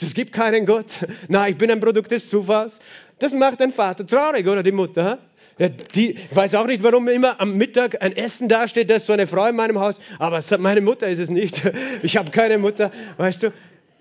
[0.00, 0.86] Es gibt keinen Gott.
[1.28, 2.80] Nein, ich bin ein Produkt des Zufalls.
[3.18, 5.18] Das macht ein Vater traurig oder die Mutter.
[5.56, 9.06] Ja, die, ich weiß auch nicht, warum immer am Mittag ein Essen dasteht, da ist
[9.06, 11.62] so eine Frau in meinem Haus, aber meine Mutter ist es nicht.
[12.02, 13.52] Ich habe keine Mutter, weißt du.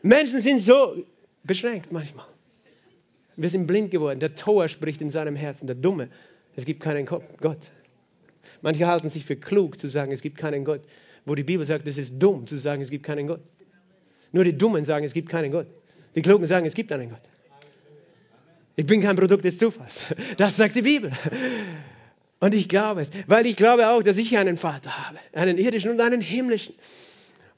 [0.03, 1.03] Menschen sind so
[1.43, 2.25] beschränkt manchmal.
[3.35, 4.19] Wir sind blind geworden.
[4.19, 6.09] Der Tor spricht in seinem Herzen, der Dumme.
[6.55, 7.71] Es gibt keinen Gott.
[8.61, 10.81] Manche halten sich für klug zu sagen, es gibt keinen Gott.
[11.25, 13.41] Wo die Bibel sagt, es ist dumm zu sagen, es gibt keinen Gott.
[14.33, 15.67] Nur die Dummen sagen, es gibt keinen Gott.
[16.15, 17.21] Die Klugen sagen, es gibt einen Gott.
[18.75, 20.07] Ich bin kein Produkt des Zufalls.
[20.37, 21.11] Das sagt die Bibel.
[22.39, 25.91] Und ich glaube es, weil ich glaube auch, dass ich einen Vater habe, einen irdischen
[25.91, 26.75] und einen himmlischen.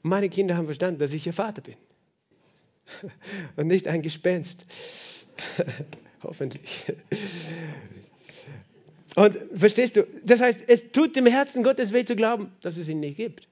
[0.02, 1.74] Meine Kinder haben verstanden, dass ich ihr Vater bin.
[3.56, 4.66] und nicht ein Gespenst.
[6.22, 6.84] Hoffentlich.
[9.14, 12.88] Und verstehst du, das heißt, es tut dem Herzen Gottes weh zu glauben, dass es
[12.88, 13.48] ihn nicht gibt.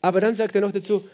[0.00, 1.08] Aber dann sagt er noch dazu,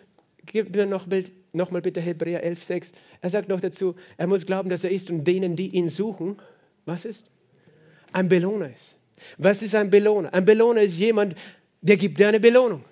[0.47, 1.07] gib mir noch,
[1.53, 2.93] noch mal bitte Hebräer 11,6.
[3.21, 6.37] Er sagt noch dazu, er muss glauben, dass er ist und denen, die ihn suchen,
[6.85, 7.27] was ist?
[8.13, 8.97] Ein Belohner ist.
[9.39, 10.33] Was ist ein Belohner?
[10.35, 11.37] Ein Belohner ist jemand,
[11.81, 12.85] der gibt dir eine Belohnung.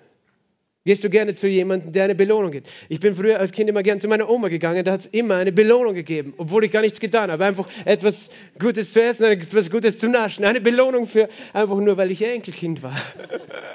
[0.83, 2.67] Gehst du gerne zu jemandem, der eine Belohnung gibt?
[2.89, 5.35] Ich bin früher als Kind immer gerne zu meiner Oma gegangen, da hat es immer
[5.35, 7.45] eine Belohnung gegeben, obwohl ich gar nichts getan habe.
[7.45, 10.43] Einfach etwas Gutes zu essen, etwas Gutes zu naschen.
[10.43, 12.97] Eine Belohnung für, einfach nur, weil ich Enkelkind war.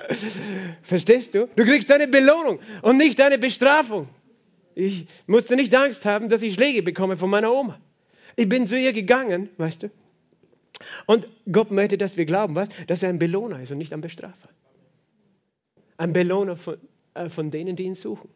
[0.82, 1.48] Verstehst du?
[1.54, 4.08] Du kriegst eine Belohnung und nicht eine Bestrafung.
[4.74, 7.80] Ich musste nicht Angst haben, dass ich Schläge bekomme von meiner Oma.
[8.34, 9.90] Ich bin zu ihr gegangen, weißt du?
[11.06, 12.68] Und Gott möchte, dass wir glauben, was?
[12.88, 14.48] Dass er ein Belohner ist und nicht ein Bestrafer.
[15.96, 16.76] Ein Belohner von,
[17.29, 18.29] von denen, die ihn suchen.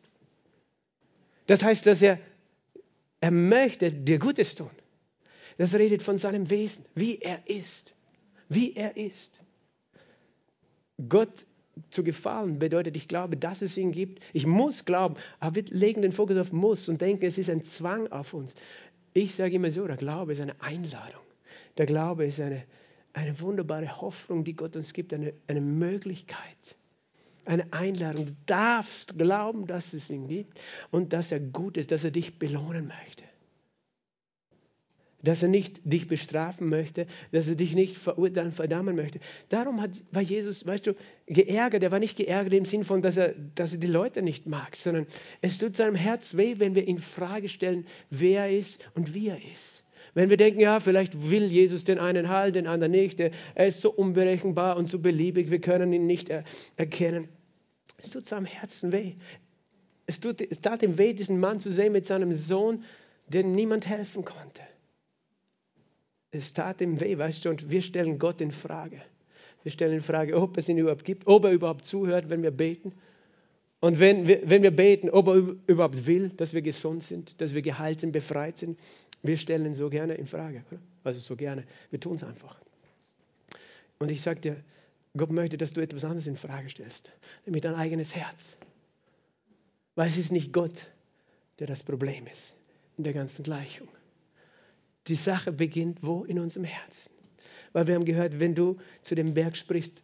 [1.47, 2.19] Das heißt, dass er,
[3.21, 4.71] er möchte dir Gutes tun.
[5.59, 7.95] Das redet von seinem Wesen, wie er ist.
[8.49, 9.41] Wie er ist.
[11.09, 11.47] Gott
[11.89, 14.23] zu gefallen bedeutet, ich glaube, dass es ihn gibt.
[14.33, 17.63] Ich muss glauben, aber wir legen den Fokus auf muss und denken, es ist ein
[17.65, 18.55] Zwang auf uns.
[19.13, 21.23] Ich sage immer so, der Glaube ist eine Einladung.
[21.79, 22.65] Der Glaube ist eine,
[23.13, 26.77] eine wunderbare Hoffnung, die Gott uns gibt, eine, eine Möglichkeit
[27.51, 28.27] eine Einladung.
[28.27, 30.61] Du darfst glauben, dass es ihn gibt
[30.91, 33.25] und dass er gut ist, dass er dich belohnen möchte.
[35.23, 39.21] dass er nicht dich bestrafen möchte, dass er dich nicht verurteilen, verdammen möchte.
[39.49, 40.95] Darum hat, war Jesus, weißt du,
[41.27, 41.83] geärgert.
[41.83, 44.77] Er war nicht geärgert im Sinn von, dass er, dass er die Leute nicht mag,
[44.77, 45.07] sondern
[45.43, 49.29] es tut seinem Herz weh, wenn wir in Frage stellen, wer er ist und wie
[49.29, 49.85] er ist.
[50.15, 53.81] Wenn wir denken, ja, vielleicht will Jesus den einen heilen, den anderen nicht, er ist
[53.81, 56.45] so unberechenbar und so beliebig, wir können ihn nicht er
[56.77, 57.29] erkennen.
[58.03, 59.15] Es tut seinem Herzen weh.
[60.07, 62.85] Es, tut, es tat ihm weh, diesen Mann zu sehen mit seinem Sohn,
[63.29, 64.63] dem niemand helfen konnte.
[66.33, 69.03] Es tat ihm weh, weißt du, und wir stellen Gott in Frage.
[69.63, 72.51] Wir stellen in Frage, ob es ihn überhaupt gibt, ob er überhaupt zuhört, wenn wir
[72.51, 72.93] beten.
[73.81, 75.35] Und wenn wir, wenn wir beten, ob er
[75.67, 78.79] überhaupt will, dass wir gesund sind, dass wir geheilt sind, befreit sind.
[79.23, 80.65] Wir stellen ihn so gerne in Frage.
[80.71, 80.81] Oder?
[81.05, 81.65] Also so gerne.
[81.91, 82.57] Wir tun es einfach.
[83.99, 84.57] Und ich sage dir,
[85.17, 87.13] Gott möchte, dass du etwas anderes in Frage stellst,
[87.45, 88.57] nämlich dein eigenes Herz.
[89.95, 90.87] Weil es ist nicht Gott,
[91.59, 92.55] der das Problem ist
[92.97, 93.89] in der ganzen Gleichung
[95.11, 96.25] die Sache beginnt wo?
[96.25, 97.13] In unserem Herzen.
[97.73, 100.03] Weil wir haben gehört, wenn du zu dem Berg sprichst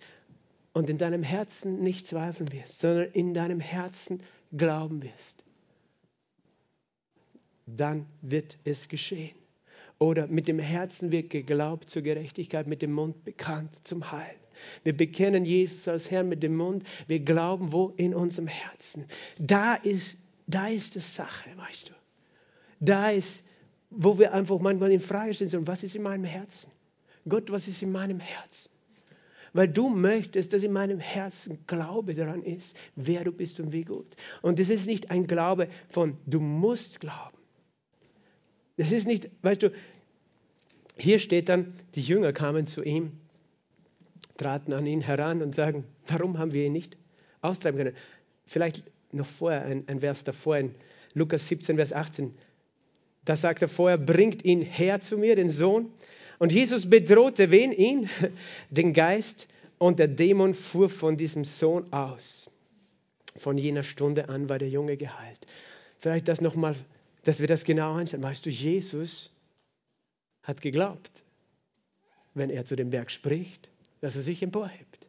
[0.72, 5.44] und in deinem Herzen nicht zweifeln wirst, sondern in deinem Herzen glauben wirst,
[7.66, 9.34] dann wird es geschehen.
[9.98, 14.34] Oder mit dem Herzen wird geglaubt zur Gerechtigkeit, mit dem Mund bekannt zum Heil.
[14.84, 17.92] Wir bekennen Jesus als Herrn mit dem Mund, wir glauben wo?
[17.96, 19.06] In unserem Herzen.
[19.38, 21.92] Da ist, da ist die Sache, weißt du.
[22.80, 23.42] Da ist
[23.90, 26.70] wo wir einfach manchmal in Frage stellen sollen, was ist in meinem Herzen?
[27.28, 28.70] Gott, was ist in meinem Herzen?
[29.52, 33.84] Weil du möchtest, dass in meinem Herzen Glaube daran ist, wer du bist und wie
[33.84, 34.16] gut.
[34.42, 37.38] Und das ist nicht ein Glaube von, du musst glauben.
[38.76, 39.72] Das ist nicht, weißt du,
[40.98, 43.12] hier steht dann, die Jünger kamen zu ihm,
[44.36, 46.96] traten an ihn heran und sagen, warum haben wir ihn nicht
[47.40, 47.96] austreiben können?
[48.46, 50.74] Vielleicht noch vorher, ein, ein Vers davor in
[51.14, 52.34] Lukas 17, Vers 18.
[53.24, 55.90] Da sagt er vorher, bringt ihn her zu mir, den Sohn.
[56.38, 57.72] Und Jesus bedrohte wen?
[57.72, 58.08] Ihn,
[58.70, 59.48] den Geist.
[59.78, 62.50] Und der Dämon fuhr von diesem Sohn aus.
[63.36, 65.46] Von jener Stunde an war der Junge geheilt.
[65.98, 66.74] Vielleicht das nochmal,
[67.24, 68.22] dass wir das genau anschauen.
[68.22, 69.30] Weißt du, Jesus
[70.42, 71.24] hat geglaubt,
[72.34, 73.68] wenn er zu dem Berg spricht,
[74.06, 75.04] dass er sich emporhebt.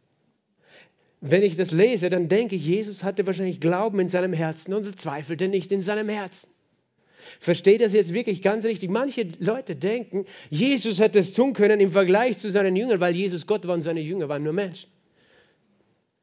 [1.21, 4.99] Wenn ich das lese, dann denke ich, Jesus hatte wahrscheinlich Glauben in seinem Herzen und
[4.99, 6.49] zweifelte nicht in seinem Herzen.
[7.39, 8.89] Versteht das jetzt wirklich ganz richtig?
[8.89, 13.45] Manche Leute denken, Jesus hätte es tun können im Vergleich zu seinen Jüngern, weil Jesus
[13.45, 14.89] Gott war und seine Jünger waren nur Menschen.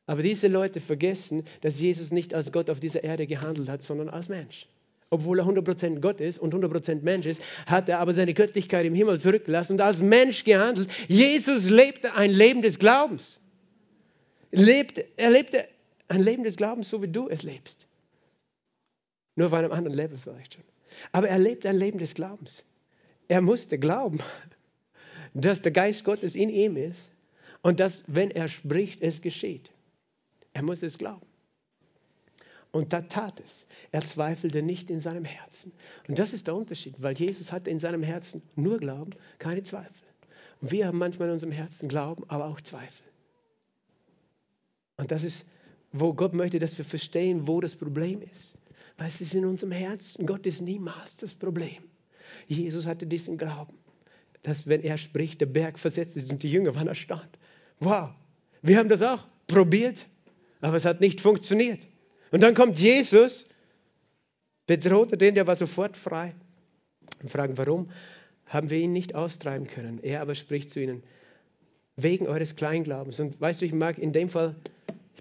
[0.06, 4.08] Aber diese Leute vergessen, dass Jesus nicht als Gott auf dieser Erde gehandelt hat, sondern
[4.08, 4.66] als Mensch.
[5.14, 8.96] Obwohl er 100% Gott ist und 100% Mensch ist, hat er aber seine Göttlichkeit im
[8.96, 10.88] Himmel zurückgelassen und als Mensch gehandelt.
[11.06, 13.40] Jesus lebte ein Leben des Glaubens.
[14.50, 15.68] Lebte, er lebte
[16.08, 17.86] ein Leben des Glaubens, so wie du es lebst.
[19.36, 20.64] Nur auf einem anderen Level vielleicht schon.
[21.12, 22.64] Aber er lebt ein Leben des Glaubens.
[23.28, 24.18] Er musste glauben,
[25.32, 27.08] dass der Geist Gottes in ihm ist
[27.62, 29.70] und dass, wenn er spricht, es geschieht.
[30.54, 31.26] Er muss es glauben.
[32.74, 33.68] Und da tat es.
[33.92, 35.70] Er zweifelte nicht in seinem Herzen.
[36.08, 40.08] Und das ist der Unterschied, weil Jesus hatte in seinem Herzen nur Glauben, keine Zweifel.
[40.60, 43.06] Und wir haben manchmal in unserem Herzen Glauben, aber auch Zweifel.
[44.96, 45.46] Und das ist,
[45.92, 48.56] wo Gott möchte, dass wir verstehen, wo das Problem ist.
[48.98, 50.26] Weil es ist in unserem Herzen.
[50.26, 51.84] Gott ist niemals das Problem.
[52.48, 53.78] Jesus hatte diesen Glauben,
[54.42, 57.38] dass wenn er spricht, der Berg versetzt ist und die Jünger waren erstaunt.
[57.78, 58.10] Wow,
[58.62, 60.08] wir haben das auch probiert,
[60.60, 61.86] aber es hat nicht funktioniert.
[62.34, 63.46] Und dann kommt Jesus,
[64.66, 66.34] bedroht den, der war sofort frei.
[67.22, 67.92] Und fragen, warum
[68.46, 70.00] haben wir ihn nicht austreiben können?
[70.02, 71.04] Er aber spricht zu ihnen,
[71.94, 73.20] wegen eures Kleinglaubens.
[73.20, 74.56] Und weißt du, ich mag in dem Fall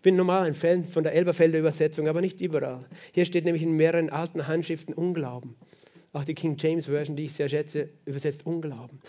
[0.01, 2.83] bin normal ein Fan von der Elberfelder Übersetzung, aber nicht überall.
[3.11, 5.55] Hier steht nämlich in mehreren alten Handschriften Unglauben.
[6.13, 8.99] Auch die King James Version, die ich sehr schätze, übersetzt Unglauben.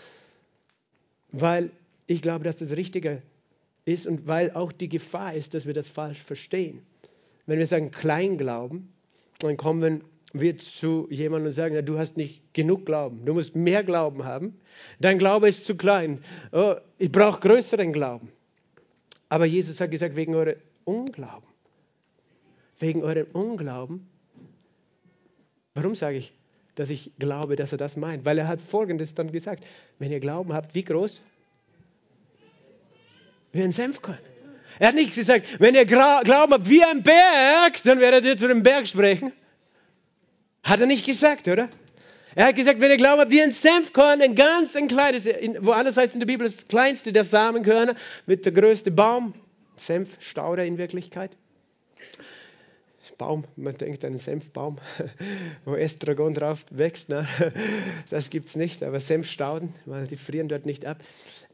[1.31, 1.71] Weil
[2.05, 3.23] ich glaube, dass das Richtige
[3.83, 6.83] ist und weil auch die Gefahr ist, dass wir das falsch verstehen.
[7.45, 8.91] Wenn wir sagen Kleinglauben,
[9.39, 10.03] dann kommen
[10.33, 14.25] wir zu jemandem und sagen, ja, du hast nicht genug Glauben, du musst mehr Glauben
[14.25, 14.59] haben.
[14.99, 16.23] Dein Glaube ist zu klein.
[16.51, 18.31] Oh, ich brauche größeren Glauben.
[19.29, 21.47] Aber Jesus hat gesagt, wegen eurer Unglauben.
[22.79, 24.07] Wegen eurem Unglauben.
[25.73, 26.33] Warum sage ich,
[26.75, 28.25] dass ich glaube, dass er das meint?
[28.25, 29.65] Weil er hat Folgendes dann gesagt.
[29.99, 31.21] Wenn ihr Glauben habt, wie groß?
[33.53, 34.19] Wie ein Senfkorn.
[34.79, 38.47] Er hat nicht gesagt, wenn ihr Glauben habt wie ein Berg, dann werdet ihr zu
[38.47, 39.31] dem Berg sprechen.
[40.63, 41.69] Hat er nicht gesagt, oder?
[42.35, 45.95] Er hat gesagt, wenn ihr Glauben habt wie ein Senfkorn, ein ganz ein kleines, woanders
[45.95, 49.33] heißt in der Bibel das kleinste der Samenkörner, wird der größte Baum.
[49.77, 51.31] Senfstauder in Wirklichkeit.
[53.17, 54.77] Baum, man denkt an einen Senfbaum,
[55.65, 57.09] wo Estragon drauf wächst.
[57.09, 57.27] Ne?
[58.09, 60.97] Das gibt es nicht, aber Senfstauden, weil die frieren dort nicht ab.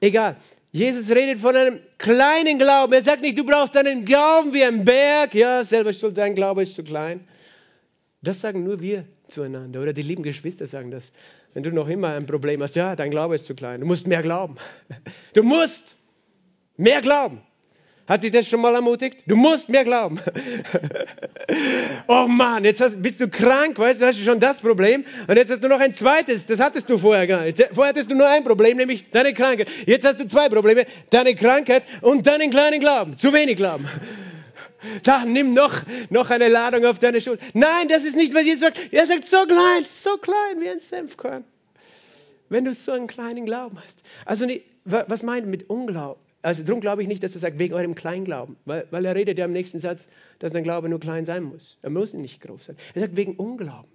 [0.02, 0.36] Egal,
[0.72, 2.92] Jesus redet von einem kleinen Glauben.
[2.94, 5.36] Er sagt nicht, du brauchst einen Glauben wie ein Berg.
[5.36, 7.28] Ja, selber schuld, dein Glaube ist zu klein.
[8.22, 9.82] Das sagen nur wir zueinander.
[9.82, 11.12] Oder die lieben Geschwister sagen das.
[11.54, 13.82] Wenn du noch immer ein Problem hast, ja, dein Glaube ist zu klein.
[13.82, 14.58] Du musst mehr glauben.
[15.34, 15.98] Du musst
[16.78, 17.42] mehr glauben.
[18.12, 19.24] Hat dich das schon mal ermutigt?
[19.26, 20.20] Du musst mehr glauben.
[22.10, 25.06] oh Mann, jetzt hast, bist du krank, weißt du, hast du schon das Problem.
[25.30, 27.66] Und jetzt hast du noch ein zweites, das hattest du vorher gar nicht.
[27.72, 29.70] Vorher hattest du nur ein Problem, nämlich deine Krankheit.
[29.86, 33.16] Jetzt hast du zwei Probleme, deine Krankheit und deinen kleinen Glauben.
[33.16, 33.88] Zu wenig Glauben.
[35.04, 35.76] Da, nimm noch,
[36.10, 37.46] noch eine Ladung auf deine Schulter.
[37.54, 38.80] Nein, das ist nicht, was Jesus sagt.
[38.92, 41.46] Er sagt, so klein, so klein wie ein Senfkorn.
[42.50, 44.04] Wenn du so einen kleinen Glauben hast.
[44.26, 44.48] Also,
[44.84, 46.20] was meint mit Unglauben?
[46.42, 48.56] Also darum glaube ich nicht, dass er sagt, wegen eurem Kleinglauben.
[48.66, 50.08] Weil, weil er redet ja im nächsten Satz,
[50.40, 51.78] dass dein Glaube nur klein sein muss.
[51.82, 52.78] Er muss nicht groß sein.
[52.96, 53.92] Er sagt, wegen Unglauben.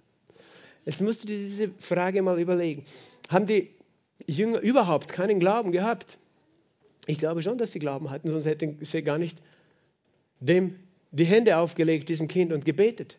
[0.85, 2.85] Jetzt musst du dir diese Frage mal überlegen.
[3.29, 3.71] Haben die
[4.25, 6.17] Jünger überhaupt keinen Glauben gehabt?
[7.05, 9.37] Ich glaube schon, dass sie Glauben hatten, sonst hätten sie gar nicht
[10.39, 10.75] dem
[11.11, 13.17] die Hände aufgelegt, diesem Kind, und gebetet.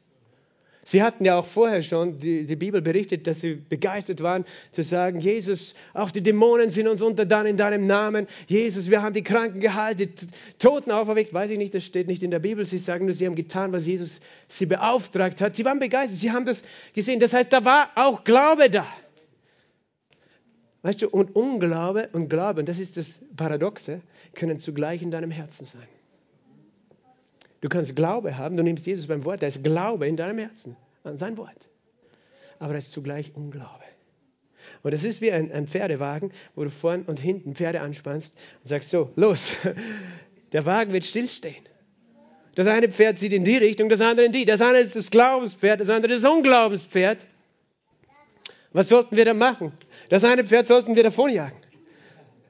[0.90, 4.82] Sie hatten ja auch vorher schon, die, die Bibel berichtet, dass sie begeistert waren zu
[4.82, 8.26] sagen, Jesus, auch die Dämonen sind uns untertan in deinem Namen.
[8.46, 10.08] Jesus, wir haben die Kranken geheilt, die
[10.58, 11.34] Toten auferweckt.
[11.34, 12.64] Weiß ich nicht, das steht nicht in der Bibel.
[12.64, 15.56] Sie sagen nur, sie haben getan, was Jesus sie beauftragt hat.
[15.56, 16.62] Sie waren begeistert, sie haben das
[16.94, 17.20] gesehen.
[17.20, 18.86] Das heißt, da war auch Glaube da.
[20.80, 24.00] Weißt du, und Unglaube und Glaube, und das ist das Paradoxe,
[24.34, 25.97] können zugleich in deinem Herzen sein.
[27.60, 30.76] Du kannst Glaube haben, du nimmst Jesus beim Wort, da ist Glaube in deinem Herzen
[31.04, 31.68] an sein Wort.
[32.58, 33.84] Aber das ist zugleich Unglaube.
[34.82, 38.68] Und das ist wie ein, ein Pferdewagen, wo du vorn und hinten Pferde anspannst und
[38.68, 39.56] sagst so, los,
[40.52, 41.64] der Wagen wird stillstehen.
[42.54, 44.44] Das eine Pferd zieht in die Richtung, das andere in die.
[44.44, 47.26] Das eine ist das Glaubenspferd, das andere das Unglaubenspferd.
[48.72, 49.72] Was sollten wir da machen?
[50.08, 51.58] Das eine Pferd sollten wir davonjagen.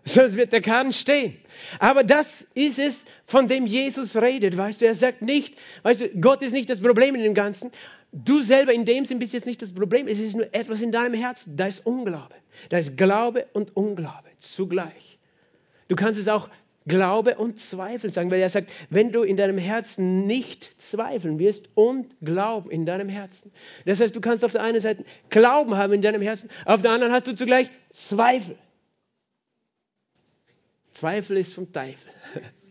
[0.08, 1.36] Sonst wird der Kahn stehen.
[1.78, 4.86] Aber das ist es, von dem Jesus redet, weißt du.
[4.86, 7.70] Er sagt nicht, weißt du, Gott ist nicht das Problem in dem Ganzen.
[8.12, 10.08] Du selber in dem Sinn bist jetzt nicht das Problem.
[10.08, 11.56] Es ist nur etwas in deinem Herzen.
[11.56, 12.34] Da ist Unglaube.
[12.70, 15.18] Da ist Glaube und Unglaube zugleich.
[15.88, 16.48] Du kannst es auch
[16.86, 21.68] Glaube und Zweifel sagen, weil er sagt, wenn du in deinem Herzen nicht zweifeln wirst
[21.74, 23.52] und Glauben in deinem Herzen.
[23.84, 26.92] Das heißt, du kannst auf der einen Seite Glauben haben in deinem Herzen, auf der
[26.92, 28.56] anderen hast du zugleich Zweifel.
[30.98, 32.10] Zweifel ist vom Teufel.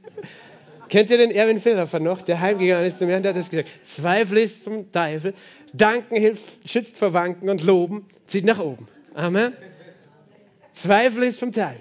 [0.90, 3.70] Kennt ihr den Erwin Philipper noch, der heimgegangen ist zum Herrn, der hat das gesagt.
[3.82, 5.34] Zweifel ist vom Teufel.
[5.72, 8.90] Danken hilft, schützt vor Wanken und Loben zieht nach oben.
[9.14, 9.54] Amen.
[10.74, 11.80] Zweifel ist vom Teufel.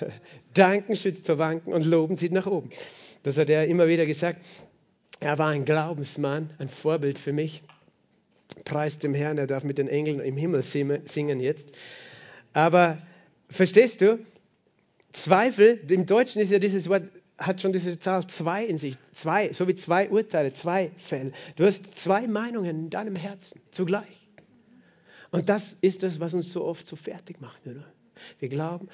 [0.54, 2.70] Danken schützt vor Wanken und Loben zieht nach oben.
[3.22, 4.46] Das hat er immer wieder gesagt.
[5.20, 7.62] Er war ein Glaubensmann, ein Vorbild für mich.
[8.64, 11.68] Preist dem Herrn, er darf mit den Engeln im Himmel singen jetzt.
[12.54, 12.96] Aber
[13.50, 14.18] verstehst du,
[15.12, 17.04] Zweifel, im Deutschen ist ja dieses Wort,
[17.38, 18.96] hat schon diese Zahl zwei in sich.
[19.12, 21.32] Zwei, so wie zwei Urteile, zwei Fälle.
[21.56, 24.28] Du hast zwei Meinungen in deinem Herzen zugleich.
[25.30, 27.84] Und das ist das, was uns so oft so fertig macht, oder?
[28.40, 28.88] Wir glauben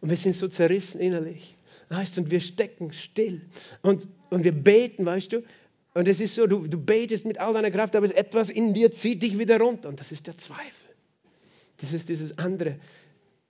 [0.00, 1.56] und wir sind so zerrissen innerlich.
[1.88, 3.42] Weißt, und wir stecken still
[3.82, 5.42] und, und wir beten, weißt du?
[5.94, 8.92] Und es ist so, du, du betest mit all deiner Kraft, aber etwas in dir
[8.92, 9.90] zieht dich wieder runter.
[9.90, 10.90] Und das ist der Zweifel.
[11.78, 12.76] Das ist dieses andere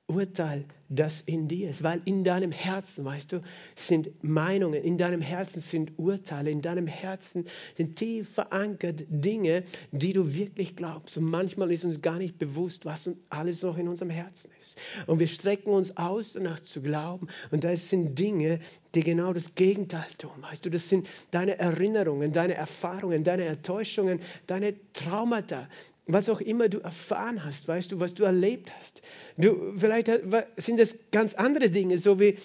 [0.08, 3.42] Urteil, das in dir ist, weil in deinem Herzen, weißt du,
[3.74, 10.12] sind Meinungen, in deinem Herzen sind Urteile, in deinem Herzen sind tief verankert Dinge, die
[10.12, 11.16] du wirklich glaubst.
[11.16, 14.76] Und manchmal ist uns gar nicht bewusst, was alles noch in unserem Herzen ist.
[15.06, 17.28] Und wir strecken uns aus, danach zu glauben.
[17.50, 18.60] Und das sind Dinge,
[18.94, 20.42] die genau das Gegenteil tun.
[20.42, 25.68] Weißt du, das sind deine Erinnerungen, deine Erfahrungen, deine Enttäuschungen, deine Traumata,
[26.06, 29.02] was auch immer du erfahren hast, weißt du, was du erlebt hast.
[29.36, 30.10] Du, vielleicht
[30.56, 32.36] sind es ganz andere Dinge, so wie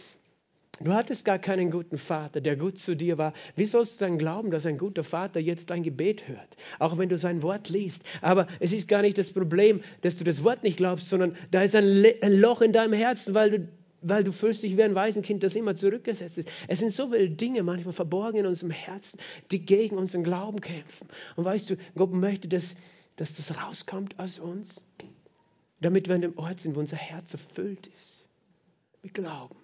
[0.79, 3.33] du hattest gar keinen guten Vater, der gut zu dir war.
[3.55, 7.09] Wie sollst du dann glauben, dass ein guter Vater jetzt dein Gebet hört, auch wenn
[7.09, 8.03] du sein Wort liest?
[8.21, 11.63] Aber es ist gar nicht das Problem, dass du das Wort nicht glaubst, sondern da
[11.63, 13.67] ist ein, ein Loch in deinem Herzen, weil du
[14.01, 16.49] weil du fühlst dich wie ein Waisenkind, das immer zurückgesetzt ist.
[16.67, 19.19] Es sind so viele Dinge manchmal verborgen in unserem Herzen,
[19.51, 21.07] die gegen unseren Glauben kämpfen.
[21.35, 22.75] Und weißt du, Gott möchte, dass,
[23.17, 24.83] dass das rauskommt aus uns,
[25.81, 28.25] damit wir an dem Ort sind, wo unser Herz erfüllt ist
[29.03, 29.55] mit Glauben.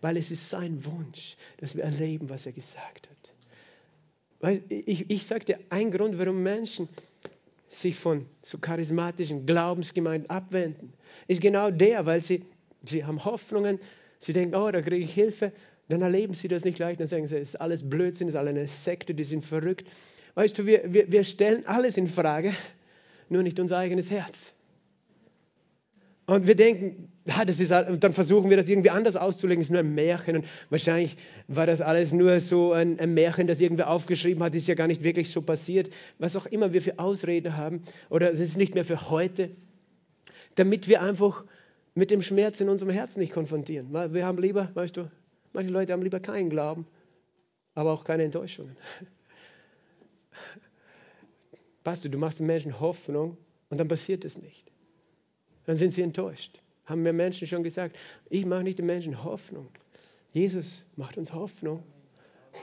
[0.00, 3.32] Weil es ist sein Wunsch, dass wir erleben, was er gesagt hat.
[4.40, 6.88] Weil ich, ich dir, ein Grund, warum Menschen
[7.68, 10.92] sich von so charismatischen Glaubensgemeinden abwenden,
[11.26, 12.44] ist genau der, weil sie,
[12.84, 13.80] sie haben Hoffnungen,
[14.18, 15.52] sie denken, oh, da kriege ich Hilfe,
[15.88, 18.38] dann erleben sie das nicht gleich, dann sagen sie, es ist alles Blödsinn, es ist
[18.38, 19.86] alles eine Sekte, die sind verrückt.
[20.36, 22.52] Weißt du, wir, wir, wir stellen alles in Frage,
[23.30, 24.54] nur nicht unser eigenes Herz.
[26.26, 29.72] Und wir denken, ja, das ist, dann versuchen wir das irgendwie anders auszulegen, es ist
[29.72, 30.36] nur ein Märchen.
[30.36, 31.16] Und wahrscheinlich
[31.48, 34.88] war das alles nur so ein, ein Märchen, das irgendwer aufgeschrieben hat, ist ja gar
[34.88, 35.88] nicht wirklich so passiert.
[36.18, 39.50] Was auch immer wir für Ausreden haben, oder es ist nicht mehr für heute,
[40.56, 41.44] damit wir einfach
[41.94, 43.90] mit dem Schmerz in unserem Herzen nicht konfrontieren.
[44.12, 45.10] Wir haben lieber, weißt du,
[45.54, 46.86] manche Leute haben lieber keinen Glauben,
[47.74, 48.76] aber auch keine Enttäuschungen.
[51.86, 53.36] Weißt du, du machst den Menschen Hoffnung
[53.70, 54.70] und dann passiert es nicht
[55.66, 56.60] dann sind sie enttäuscht.
[56.86, 57.96] Haben mir Menschen schon gesagt,
[58.30, 59.68] ich mache nicht den Menschen Hoffnung.
[60.32, 61.82] Jesus macht uns Hoffnung.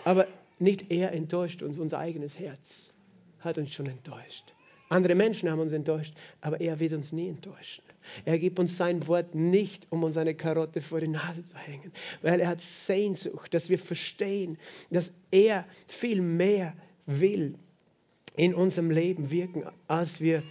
[0.06, 0.28] Aber
[0.60, 2.94] nicht er enttäuscht uns, unser eigenes Herz
[3.40, 4.54] hat uns schon enttäuscht.
[4.90, 7.84] Andere Menschen haben uns enttäuscht, aber er wird uns nie enttäuschen.
[8.26, 11.92] Er gibt uns sein Wort nicht, um uns eine Karotte vor die Nase zu hängen,
[12.22, 14.58] weil er hat Sehnsucht, dass wir verstehen,
[14.92, 16.74] dass er viel mehr
[17.06, 17.56] will
[18.36, 20.44] in unserem Leben wirken, als wir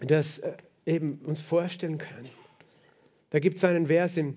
[0.00, 0.56] das äh,
[0.86, 2.28] eben uns vorstellen können.
[3.30, 4.36] Da gibt es einen Vers in,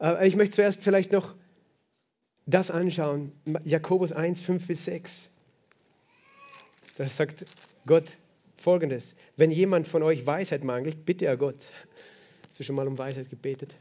[0.00, 1.34] äh, ich möchte zuerst vielleicht noch
[2.46, 3.32] das anschauen,
[3.64, 5.30] Jakobus 1, 5 bis 6.
[6.96, 7.44] Da sagt
[7.86, 8.16] Gott
[8.56, 11.66] folgendes, wenn jemand von euch Weisheit mangelt, bitte er Gott.
[12.48, 13.74] Hast du schon mal um Weisheit gebetet?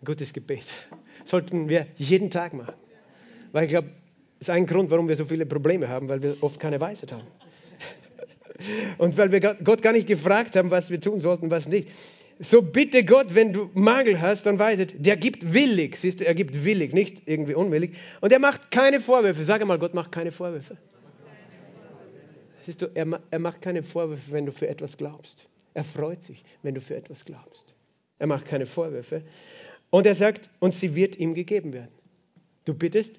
[0.00, 0.64] Ein gutes Gebet.
[1.24, 2.74] Sollten wir jeden Tag machen.
[3.50, 3.90] Weil ich glaube,
[4.42, 7.26] ist ein Grund, warum wir so viele Probleme haben, weil wir oft keine Weisheit haben.
[8.98, 11.88] Und weil wir Gott gar nicht gefragt haben, was wir tun sollten, was nicht.
[12.38, 15.96] So bitte Gott, wenn du Mangel hast, dann weißt der gibt willig.
[15.96, 17.94] Siehst du, er gibt willig, nicht irgendwie unwillig.
[18.20, 19.44] Und er macht keine Vorwürfe.
[19.44, 20.76] Sag mal, Gott macht keine Vorwürfe.
[22.64, 25.46] Siehst du, er, er macht keine Vorwürfe, wenn du für etwas glaubst.
[25.74, 27.74] Er freut sich, wenn du für etwas glaubst.
[28.18, 29.22] Er macht keine Vorwürfe.
[29.90, 31.92] Und er sagt, und sie wird ihm gegeben werden.
[32.64, 33.18] Du bittest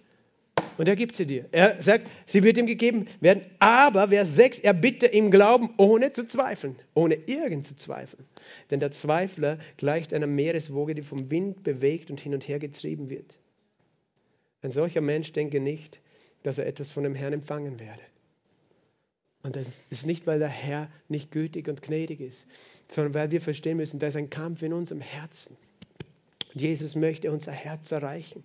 [0.78, 1.46] und er gibt sie dir.
[1.52, 3.44] Er sagt, sie wird ihm gegeben werden.
[3.60, 8.26] Aber, Vers 6, er bitte im Glauben, ohne zu zweifeln, ohne irgend zu zweifeln.
[8.72, 13.10] Denn der Zweifler gleicht einer Meereswoge, die vom Wind bewegt und hin und her getrieben
[13.10, 13.38] wird.
[14.62, 16.00] Ein solcher Mensch denke nicht,
[16.44, 18.02] dass er etwas von dem Herrn empfangen werde.
[19.44, 22.48] Und das ist nicht, weil der Herr nicht gütig und gnädig ist,
[22.88, 25.58] sondern weil wir verstehen müssen, da ist ein Kampf in unserem Herzen.
[26.54, 28.44] Jesus möchte unser Herz erreichen.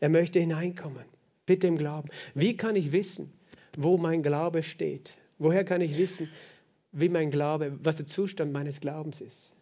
[0.00, 1.04] Er möchte hineinkommen.
[1.46, 2.08] Bitte im Glauben.
[2.34, 3.32] Wie kann ich wissen,
[3.76, 5.14] wo mein Glaube steht?
[5.38, 6.28] Woher kann ich wissen,
[6.92, 9.52] wie mein Glaube, was der Zustand meines Glaubens ist?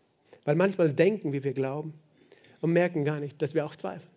[0.45, 1.95] Weil manchmal denken wir, wir glauben
[2.61, 4.11] und merken gar nicht, dass wir auch zweifeln.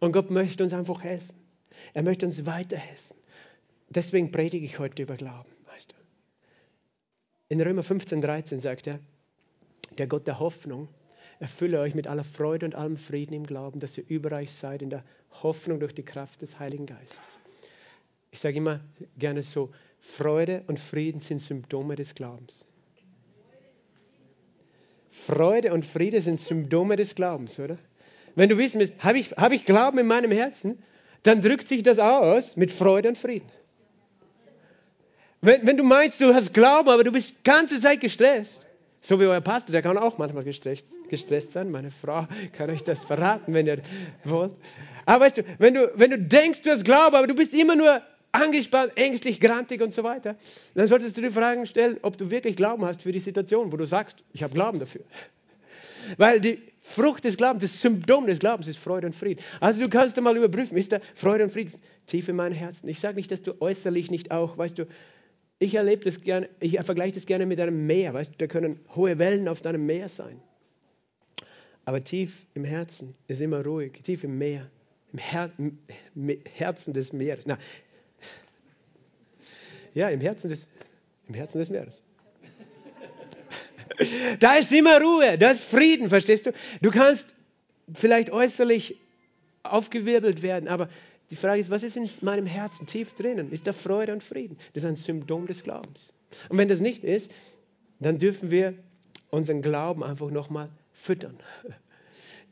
[0.00, 1.34] Und Gott möchte uns einfach helfen.
[1.94, 3.16] Er möchte uns weiterhelfen.
[3.88, 5.96] Deswegen predige ich heute über Glauben, weißt du.
[7.48, 8.98] In Römer 15, 13 sagt er,
[9.98, 10.88] der Gott der Hoffnung
[11.42, 14.90] erfülle euch mit aller Freude und allem Frieden im Glauben, dass ihr überreich seid in
[14.90, 15.02] der
[15.42, 17.36] Hoffnung durch die Kraft des Heiligen Geistes.
[18.30, 18.78] Ich sage immer
[19.18, 19.68] gerne so,
[19.98, 22.64] Freude und Frieden sind Symptome des Glaubens.
[25.10, 27.76] Freude und Friede sind Symptome des Glaubens, oder?
[28.36, 30.80] Wenn du wissen willst, habe ich, hab ich Glauben in meinem Herzen,
[31.24, 33.50] dann drückt sich das aus mit Freude und Frieden.
[35.40, 38.64] Wenn, wenn du meinst, du hast Glauben, aber du bist die ganze Zeit gestresst,
[39.02, 41.70] so wie euer Pastor, der kann auch manchmal gestresst, gestresst sein.
[41.70, 43.82] Meine Frau kann euch das verraten, wenn ihr
[44.24, 44.52] wollt.
[45.04, 47.74] Aber weißt du, wenn du, wenn du denkst, du hast Glauben, aber du bist immer
[47.74, 48.00] nur
[48.30, 50.36] angespannt, ängstlich, grantig und so weiter,
[50.74, 53.76] dann solltest du dir Fragen stellen, ob du wirklich Glauben hast für die Situation, wo
[53.76, 55.02] du sagst, ich habe Glauben dafür.
[56.16, 59.42] Weil die Frucht des Glaubens, das Symptom des Glaubens ist Freude und Frieden.
[59.60, 61.72] Also du kannst mal überprüfen, ist da Freude und Frieden
[62.06, 62.88] tief in meinem Herzen?
[62.88, 64.86] Ich sage nicht, dass du äußerlich nicht auch, weißt du,
[65.62, 68.80] ich erlebe das gerne, ich vergleiche das gerne mit einem Meer, weißt du, da können
[68.96, 70.40] hohe Wellen auf deinem Meer sein.
[71.84, 74.68] Aber tief im Herzen ist immer ruhig, tief im Meer,
[75.12, 75.52] im, Her
[76.54, 77.46] Herzen des Meeres.
[77.46, 77.58] Na,
[79.94, 80.66] ja, im Herzen des,
[81.28, 82.02] im Herzen des Meeres.
[84.40, 86.52] Da ist immer Ruhe, da ist Frieden, verstehst du?
[86.80, 87.36] Du kannst
[87.92, 88.98] vielleicht äußerlich
[89.62, 90.88] aufgewirbelt werden, aber
[91.32, 93.50] die Frage ist, was ist in meinem Herzen tief drinnen?
[93.50, 94.58] Ist da Freude und Frieden?
[94.74, 96.12] Das ist ein Symptom des Glaubens.
[96.50, 97.30] Und wenn das nicht ist,
[98.00, 98.74] dann dürfen wir
[99.30, 101.38] unseren Glauben einfach nochmal füttern.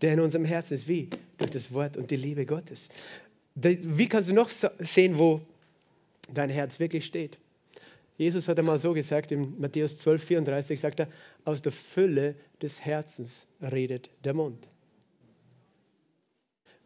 [0.00, 1.10] Der in unserem Herzen ist wie?
[1.36, 2.88] Durch das Wort und die Liebe Gottes.
[3.54, 5.42] Wie kannst du noch sehen, wo
[6.32, 7.36] dein Herz wirklich steht?
[8.16, 11.08] Jesus hat einmal so gesagt, in Matthäus 12, 34 sagt er,
[11.44, 14.66] aus der Fülle des Herzens redet der Mund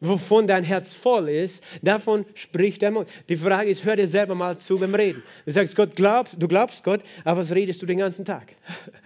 [0.00, 3.08] wovon dein Herz voll ist, davon spricht der Mund.
[3.28, 5.22] Die Frage ist, hör dir selber mal zu beim Reden.
[5.46, 8.54] Du sagst, Gott glaubst, du glaubst Gott, aber was redest du den ganzen Tag?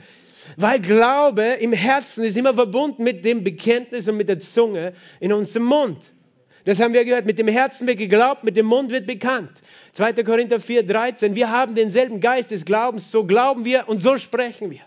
[0.56, 5.32] Weil Glaube im Herzen ist immer verbunden mit dem Bekenntnis und mit der Zunge in
[5.32, 6.12] unserem Mund.
[6.64, 7.26] Das haben wir gehört.
[7.26, 9.62] Mit dem Herzen wird geglaubt, mit dem Mund wird bekannt.
[9.92, 10.12] 2.
[10.24, 11.34] Korinther 4, 13.
[11.34, 14.80] Wir haben denselben Geist des Glaubens, so glauben wir und so sprechen wir.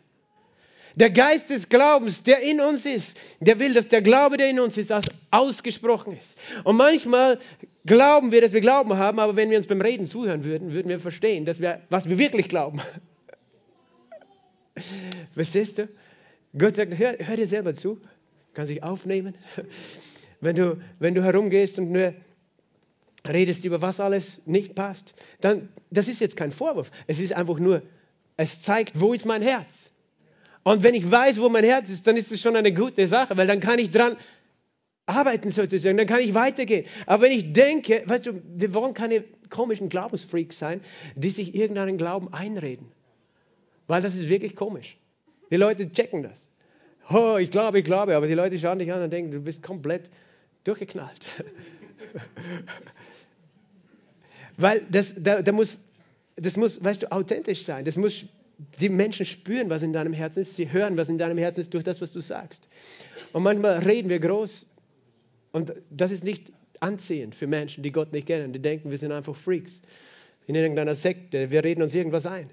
[0.96, 4.60] Der Geist des Glaubens, der in uns ist, der will, dass der Glaube, der in
[4.60, 4.94] uns ist,
[5.32, 6.38] ausgesprochen ist.
[6.64, 7.40] Und manchmal
[7.86, 10.90] glauben wir, dass wir Glauben haben, aber wenn wir uns beim Reden zuhören würden, würden
[10.90, 12.82] wir verstehen, dass wir, was wir wirklich glauben.
[15.34, 15.88] Verstehst du?
[16.58, 18.02] Gott sagt, hör, hör dir selber zu,
[18.54, 19.36] kann sich aufnehmen.
[20.44, 22.16] Wenn du, wenn du herumgehst und nur
[23.28, 26.90] redest über was alles nicht passt, dann, das ist jetzt kein Vorwurf.
[27.06, 27.84] Es ist einfach nur,
[28.38, 29.92] es zeigt, wo ist mein Herz.
[30.64, 33.36] Und wenn ich weiß, wo mein Herz ist, dann ist es schon eine gute Sache,
[33.38, 34.16] weil dann kann ich dran
[35.06, 36.86] arbeiten sozusagen, dann kann ich weitergehen.
[37.06, 40.82] Aber wenn ich denke, weißt du, wir wollen keine komischen Glaubensfreaks sein,
[41.16, 42.88] die sich irgendeinen Glauben einreden.
[43.88, 44.98] Weil das ist wirklich komisch.
[45.50, 46.48] Die Leute checken das.
[47.10, 49.62] Oh, ich glaube, ich glaube, aber die Leute schauen dich an und denken, du bist
[49.62, 50.10] komplett
[50.64, 51.20] durchgeknallt.
[54.58, 55.82] Weil das, da, da muss,
[56.36, 57.84] das muss, weißt du, authentisch sein.
[57.84, 58.26] Das muss,
[58.80, 60.56] die Menschen spüren, was in deinem Herzen ist.
[60.56, 62.68] Sie hören, was in deinem Herzen ist durch das, was du sagst.
[63.34, 64.66] Und manchmal reden wir groß.
[65.52, 68.54] Und das ist nicht anziehend für Menschen, die Gott nicht kennen.
[68.54, 69.82] Die denken, wir sind einfach Freaks
[70.48, 71.52] in irgendeiner Sekte.
[71.52, 72.50] Wir reden uns irgendwas ein.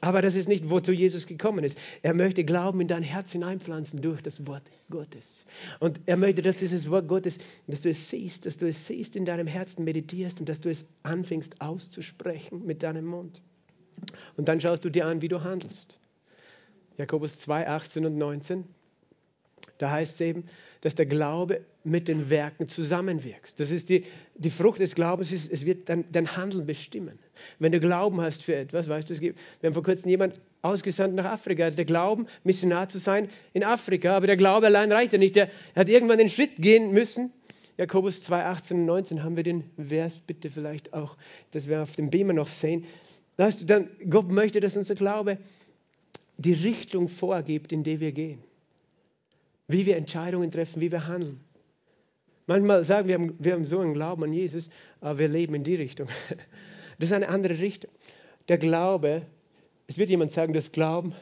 [0.00, 1.78] Aber das ist nicht, wozu Jesus gekommen ist.
[2.02, 5.44] Er möchte Glauben in dein Herz hineinpflanzen durch das Wort Gottes.
[5.80, 9.16] Und er möchte, dass dieses Wort Gottes, dass du es siehst, dass du es siehst,
[9.16, 13.40] in deinem Herzen meditierst und dass du es anfängst auszusprechen mit deinem Mund.
[14.36, 15.98] Und dann schaust du dir an, wie du handelst.
[16.98, 18.64] Jakobus 2, 18 und 19.
[19.78, 20.44] Da heißt es eben,
[20.80, 23.60] dass der Glaube mit den Werken zusammenwirkt.
[23.60, 24.04] Das ist die,
[24.36, 27.18] die Frucht des Glaubens, ist, es wird dein, dein Handeln bestimmen.
[27.58, 30.40] Wenn du Glauben hast für etwas, weißt du, es gibt, wir haben vor kurzem jemand
[30.62, 35.12] ausgesandt nach Afrika, der Glauben, Missionar zu sein in Afrika, aber der Glaube allein reicht
[35.12, 35.36] ja nicht.
[35.36, 37.32] Der hat irgendwann den Schritt gehen müssen.
[37.76, 41.16] Jakobus 2, 18 und 19 haben wir den Vers bitte vielleicht auch,
[41.50, 42.86] dass wir auf dem Beamer noch sehen.
[43.36, 45.38] Weißt du, dann, Gott möchte, dass unser Glaube
[46.38, 48.42] die Richtung vorgibt, in die wir gehen
[49.68, 51.40] wie wir Entscheidungen treffen, wie wir handeln.
[52.46, 54.68] Manchmal sagen wir, wir haben so einen Glauben an Jesus,
[55.00, 56.08] aber wir leben in die Richtung.
[56.98, 57.90] Das ist eine andere Richtung.
[58.48, 59.20] Der Glaube,
[59.86, 61.12] es wird jemand sagen, das Glauben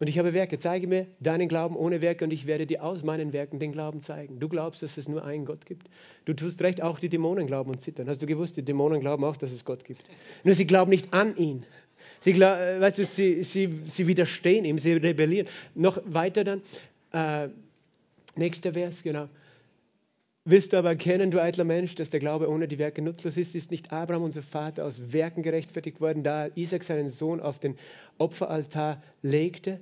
[0.00, 0.58] und ich habe Werke.
[0.58, 4.00] Zeige mir deinen Glauben ohne Werke und ich werde dir aus meinen Werken den Glauben
[4.00, 4.40] zeigen.
[4.40, 5.88] Du glaubst, dass es nur einen Gott gibt.
[6.24, 8.08] Du tust recht, auch die Dämonen glauben und zittern.
[8.08, 10.02] Hast du gewusst, die Dämonen glauben auch, dass es Gott gibt.
[10.42, 11.64] Nur sie glauben nicht an ihn.
[12.18, 15.46] Sie, äh, weißt du, sie, sie, sie widerstehen ihm, sie rebellieren.
[15.74, 16.62] Noch weiter dann,
[17.12, 17.48] äh,
[18.36, 19.28] Nächster Vers, genau.
[20.44, 23.54] Willst du aber erkennen, du eitler Mensch, dass der Glaube ohne die Werke nutzlos ist?
[23.54, 27.76] Ist nicht Abraham, unser Vater, aus Werken gerechtfertigt worden, da Isaac seinen Sohn auf den
[28.18, 29.80] Opferaltar legte?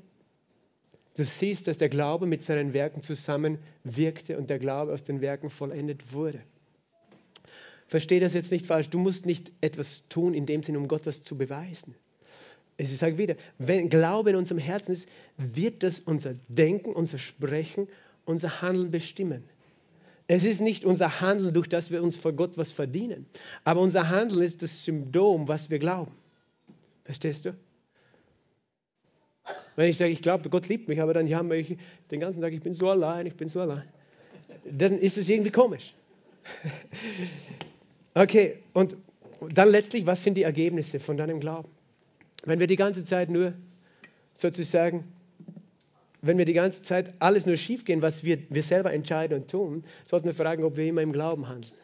[1.18, 5.50] Du siehst, dass der Glaube mit seinen Werken zusammenwirkte und der Glaube aus den Werken
[5.50, 6.40] vollendet wurde.
[7.88, 8.88] Verstehe das jetzt nicht falsch.
[8.88, 11.96] Du musst nicht etwas tun in dem Sinn, um Gott was zu beweisen.
[12.76, 17.88] Ich sage wieder, wenn Glaube in unserem Herzen ist, wird das unser Denken, unser Sprechen
[18.24, 19.42] unser Handeln bestimmen.
[20.28, 23.26] Es ist nicht unser Handeln, durch das wir uns vor Gott was verdienen,
[23.64, 26.12] aber unser Handeln ist das Symptom, was wir glauben.
[27.04, 27.56] Verstehst du?
[29.79, 31.76] Wenn ich sage, ich glaube, Gott liebt mich, aber dann jammer ich
[32.11, 33.85] den ganzen Tag, ich bin so allein, ich bin so allein,
[34.68, 35.95] dann ist es irgendwie komisch.
[38.14, 38.97] Okay, und
[39.55, 41.68] dann letztlich, was sind die Ergebnisse von deinem Glauben?
[42.43, 43.53] Wenn wir die ganze Zeit nur
[44.35, 45.05] sozusagen
[46.20, 49.49] wenn wir die ganze Zeit alles nur schief gehen, was wir, wir selber entscheiden und
[49.49, 51.79] tun, sollten wir fragen, ob wir immer im Glauben handeln.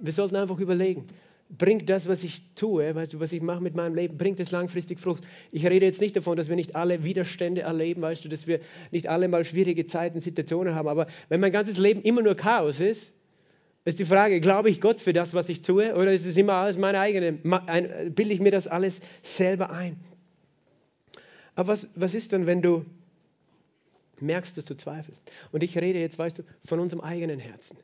[0.00, 1.06] Wir sollten einfach überlegen,
[1.50, 4.50] bringt das, was ich tue, weißt du, was ich mache mit meinem Leben, bringt es
[4.50, 5.24] langfristig Frucht?
[5.50, 8.60] Ich rede jetzt nicht davon, dass wir nicht alle Widerstände erleben, weißt du, dass wir
[8.90, 12.80] nicht alle mal schwierige Zeiten, Situationen haben, aber wenn mein ganzes Leben immer nur Chaos
[12.80, 13.14] ist,
[13.84, 16.54] ist die Frage, glaube ich Gott für das, was ich tue, oder ist es immer
[16.54, 19.96] alles meine eigene, bilde ich mir das alles selber ein?
[21.54, 22.84] Aber was, was ist dann, wenn du
[24.20, 25.22] merkst, dass du zweifelst.
[25.52, 27.78] Und ich rede jetzt, weißt du, von unserem eigenen Herzen.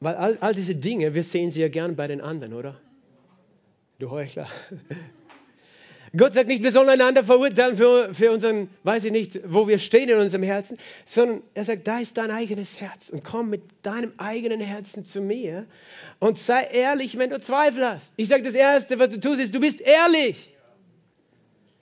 [0.00, 2.80] Weil all, all diese Dinge, wir sehen sie ja gern bei den anderen, oder?
[3.98, 4.48] Du Heuchler.
[6.16, 9.78] Gott sagt nicht, wir sollen einander verurteilen für, für unseren, weiß ich nicht, wo wir
[9.78, 13.62] stehen in unserem Herzen, sondern er sagt, da ist dein eigenes Herz und komm mit
[13.82, 15.66] deinem eigenen Herzen zu mir
[16.18, 18.14] und sei ehrlich, wenn du Zweifel hast.
[18.16, 20.54] Ich sage, das Erste, was du tust, ist, du bist ehrlich.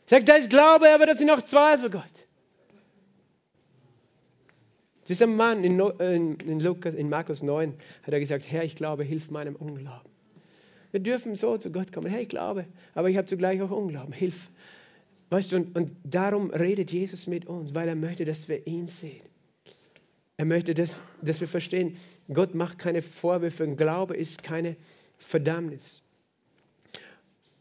[0.06, 2.02] Sag, da ist Glaube, aber das sind auch Zweifel, Gott.
[5.08, 9.04] Dieser Mann in, in, in, Lukas, in Markus 9 hat er gesagt, Herr, ich glaube,
[9.04, 10.13] hilf meinem Unglauben.
[10.95, 14.49] Wir dürfen so zu Gott kommen, ich glaube, aber ich habe zugleich auch Unglauben, hilf.
[15.28, 18.86] Weißt du, und, und darum redet Jesus mit uns, weil er möchte, dass wir ihn
[18.86, 19.24] sehen.
[20.36, 21.97] Er möchte, dass, dass wir verstehen,
[22.32, 24.76] Gott macht keine Vorwürfe und Glaube ist keine
[25.18, 26.01] Verdammnis.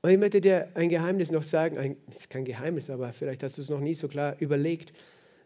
[0.03, 3.57] Und ich möchte dir ein Geheimnis noch sagen, ein, ist kein Geheimnis, aber vielleicht hast
[3.57, 4.93] du es noch nie so klar überlegt.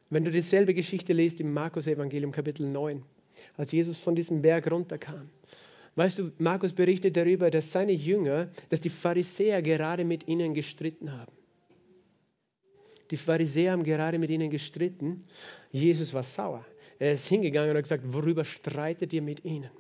[0.10, 3.02] Wenn du dieselbe Geschichte liest im Markus-Evangelium, Kapitel 9,
[3.56, 5.30] als Jesus von diesem Berg runterkam.
[5.98, 11.12] Weißt du, Markus berichtet darüber, dass seine Jünger, dass die Pharisäer gerade mit ihnen gestritten
[11.12, 11.32] haben.
[13.10, 15.26] Die Pharisäer haben gerade mit ihnen gestritten.
[15.72, 16.64] Jesus war sauer.
[17.00, 19.72] Er ist hingegangen und hat gesagt, worüber streitet ihr mit ihnen?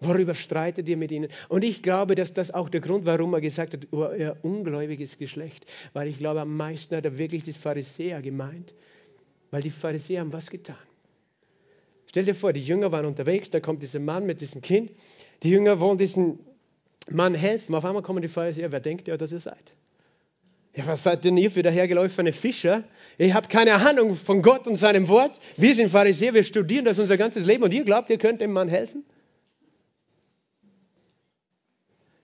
[0.00, 1.28] Worüber streitet ihr mit ihnen?
[1.48, 5.16] Und ich glaube, dass das auch der Grund, warum er gesagt hat, oh, ihr ungläubiges
[5.16, 5.64] Geschlecht.
[5.92, 8.74] Weil ich glaube, am meisten hat er wirklich die Pharisäer gemeint.
[9.52, 10.87] Weil die Pharisäer haben was getan.
[12.08, 14.90] Stell dir vor, die Jünger waren unterwegs, da kommt dieser Mann mit diesem Kind.
[15.42, 16.38] Die Jünger wollen diesem
[17.10, 17.74] Mann helfen.
[17.74, 19.74] Auf einmal kommen die Pharisäer, wer denkt ihr, dass ihr seid?
[20.74, 22.84] Ja, was seid denn ihr für dahergelaufene Fischer?
[23.18, 25.38] Ihr habt keine Ahnung von Gott und seinem Wort.
[25.56, 28.52] Wir sind Pharisäer, wir studieren das unser ganzes Leben und ihr glaubt, ihr könnt dem
[28.52, 29.04] Mann helfen?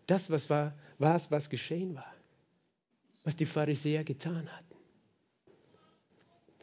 [0.06, 2.14] Das was war, war es, was geschehen war,
[3.24, 4.73] was die Pharisäer getan hatten.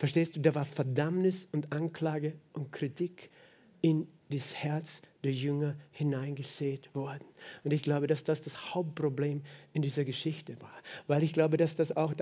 [0.02, 3.30] Verstehst du, da war Verdammnis und Anklage und Kritik
[3.82, 7.24] in das Herz der Jünger hineingesät worden.
[7.64, 9.44] Und ich glaube, dass das das Hauptproblem
[9.74, 10.74] in dieser Geschichte war.
[11.06, 12.16] Weil ich glaube, dass das auch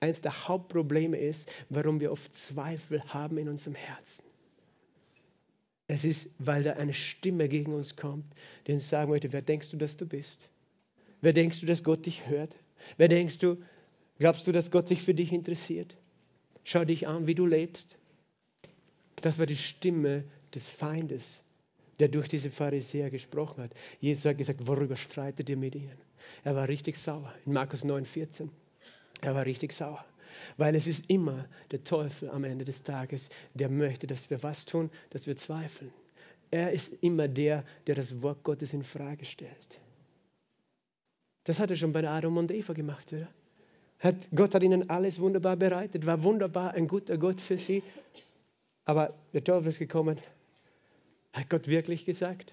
[0.00, 4.24] eines der Hauptprobleme ist, warum wir oft Zweifel haben in unserem Herzen.
[5.88, 8.24] Es ist, weil da eine Stimme gegen uns kommt,
[8.66, 10.48] die uns sagen möchte, wer denkst du, dass du bist?
[11.20, 12.56] Wer denkst du, dass Gott dich hört?
[12.96, 13.58] Wer denkst du,
[14.18, 15.98] glaubst du, dass Gott sich für dich interessiert?
[16.68, 17.94] Schau dich an, wie du lebst.
[19.22, 21.44] Das war die Stimme des Feindes,
[22.00, 23.70] der durch diese Pharisäer gesprochen hat.
[24.00, 25.96] Jesus hat gesagt, worüber streitet ihr mit ihnen?
[26.42, 28.48] Er war richtig sauer in Markus 9,14.
[29.20, 30.04] Er war richtig sauer.
[30.56, 34.64] Weil es ist immer der Teufel am Ende des Tages, der möchte, dass wir was
[34.64, 35.92] tun, dass wir zweifeln.
[36.50, 39.80] Er ist immer der, der das Wort Gottes in Frage stellt.
[41.44, 43.28] Das hat er schon bei Adam und Eva gemacht, oder?
[44.06, 47.82] Hat, Gott hat ihnen alles wunderbar bereitet, war wunderbar, ein guter Gott für sie.
[48.84, 50.18] Aber der Teufel ist gekommen.
[51.32, 52.52] Hat Gott wirklich gesagt?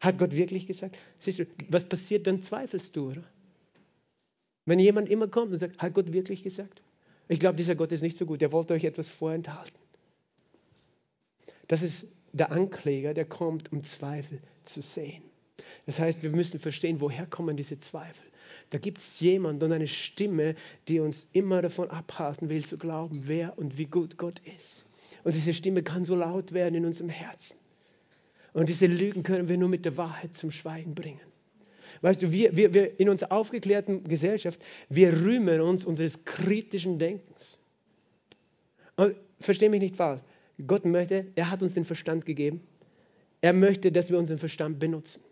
[0.00, 0.96] Hat Gott wirklich gesagt?
[1.18, 3.22] Siehst du, was passiert, dann zweifelst du, oder?
[4.66, 6.82] Wenn jemand immer kommt und sagt, hat Gott wirklich gesagt?
[7.28, 9.78] Ich glaube, dieser Gott ist nicht so gut, er wollte euch etwas vorenthalten.
[11.68, 15.22] Das ist der Ankläger, der kommt, um Zweifel zu sehen.
[15.86, 18.30] Das heißt, wir müssen verstehen, woher kommen diese Zweifel.
[18.70, 20.54] Da gibt es jemand und eine Stimme,
[20.88, 24.84] die uns immer davon abhalten will, zu glauben, wer und wie gut Gott ist.
[25.24, 27.56] Und diese Stimme kann so laut werden in unserem Herzen.
[28.52, 31.20] Und diese Lügen können wir nur mit der Wahrheit zum Schweigen bringen.
[32.02, 37.58] Weißt du, wir, wir, wir in unserer aufgeklärten Gesellschaft, wir rühmen uns unseres kritischen Denkens.
[38.96, 40.20] Und versteh mich nicht falsch.
[40.66, 42.60] Gott möchte, er hat uns den Verstand gegeben.
[43.40, 45.22] Er möchte, dass wir unseren Verstand benutzen.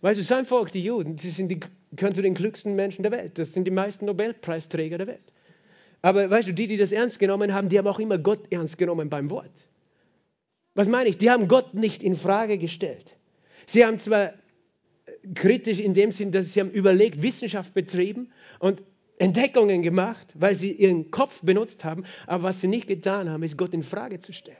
[0.00, 1.60] Weißt du, sein Volk, die Juden, sie sind die,
[1.92, 3.38] gehören zu den klügsten Menschen der Welt.
[3.38, 5.32] Das sind die meisten Nobelpreisträger der Welt.
[6.02, 8.78] Aber weißt du, die, die das ernst genommen haben, die haben auch immer Gott ernst
[8.78, 9.66] genommen beim Wort.
[10.74, 11.18] Was meine ich?
[11.18, 13.16] Die haben Gott nicht in Frage gestellt.
[13.66, 14.32] Sie haben zwar
[15.34, 18.82] kritisch in dem Sinn, dass sie haben überlegt, Wissenschaft betrieben und
[19.18, 23.58] Entdeckungen gemacht, weil sie ihren Kopf benutzt haben, aber was sie nicht getan haben, ist
[23.58, 24.56] Gott in Frage zu stellen.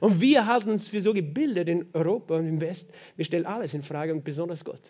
[0.00, 2.90] Und wir halten uns für so gebildet in Europa und im West.
[3.16, 4.82] Wir stellen alles in Frage und besonders Gott.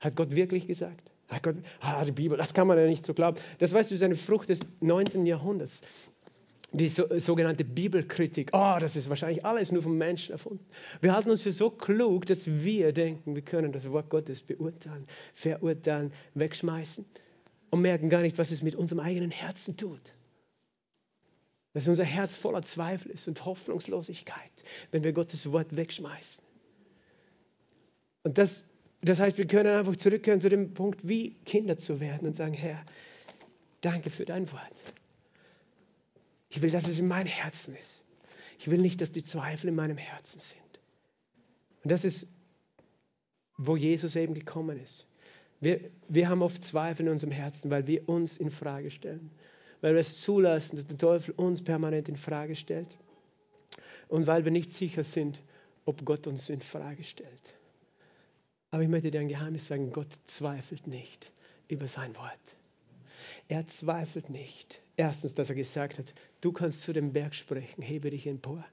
[0.00, 1.10] Hat Gott wirklich gesagt?
[1.28, 3.38] Hat Gott, ah, die Bibel, das kann man ja nicht so glauben.
[3.58, 5.26] Das weißt du, ist eine Frucht des 19.
[5.26, 5.82] Jahrhunderts.
[6.72, 8.50] Die so, sogenannte Bibelkritik.
[8.52, 10.64] Oh, das ist wahrscheinlich alles nur vom Menschen erfunden.
[11.00, 15.06] Wir halten uns für so klug, dass wir denken, wir können das Wort Gottes beurteilen,
[15.34, 17.06] verurteilen, wegschmeißen
[17.70, 20.12] und merken gar nicht, was es mit unserem eigenen Herzen tut
[21.78, 26.44] dass unser Herz voller Zweifel ist und Hoffnungslosigkeit, wenn wir Gottes Wort wegschmeißen.
[28.24, 28.64] Und das,
[29.02, 32.54] das heißt, wir können einfach zurückkehren zu dem Punkt, wie Kinder zu werden und sagen,
[32.54, 32.84] Herr,
[33.80, 34.82] danke für dein Wort.
[36.50, 38.02] Ich will, dass es in meinem Herzen ist.
[38.58, 40.80] Ich will nicht, dass die Zweifel in meinem Herzen sind.
[41.84, 42.26] Und das ist,
[43.56, 45.06] wo Jesus eben gekommen ist.
[45.60, 49.30] Wir, wir haben oft Zweifel in unserem Herzen, weil wir uns in Frage stellen
[49.80, 52.96] weil wir es zulassen, dass der Teufel uns permanent in Frage stellt
[54.08, 55.42] und weil wir nicht sicher sind,
[55.84, 57.57] ob Gott uns in Frage stellt.
[58.70, 61.32] Aber ich möchte dir ein Geheimnis sagen, Gott zweifelt nicht
[61.68, 62.56] über sein Wort.
[63.48, 64.80] Er zweifelt nicht.
[64.96, 68.64] Erstens, dass er gesagt hat, du kannst zu dem Berg sprechen, hebe dich empor.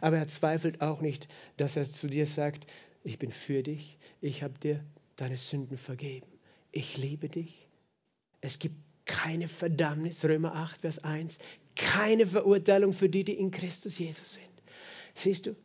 [0.00, 2.66] Aber er zweifelt auch nicht, dass er zu dir sagt,
[3.02, 4.84] ich bin für dich, ich habe dir
[5.16, 6.26] deine Sünden vergeben,
[6.72, 7.68] ich liebe dich.
[8.40, 11.38] Es gibt keine Verdammnis, Römer 8, Vers 1,
[11.76, 14.44] keine Verurteilung für die, die in Christus Jesus sind.
[15.14, 15.56] Siehst du,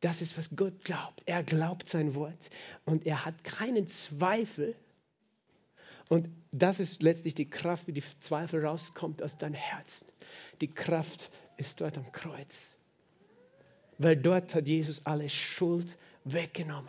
[0.00, 1.22] das ist, was Gott glaubt.
[1.26, 2.50] Er glaubt sein Wort
[2.84, 4.76] und er hat keinen Zweifel.
[6.08, 10.06] Und das ist letztlich die Kraft, wie die Zweifel rauskommt aus deinem Herzen.
[10.60, 12.76] Die Kraft ist dort am Kreuz.
[13.98, 15.98] Weil dort hat Jesus alle Schuld
[16.32, 16.88] weggenommen.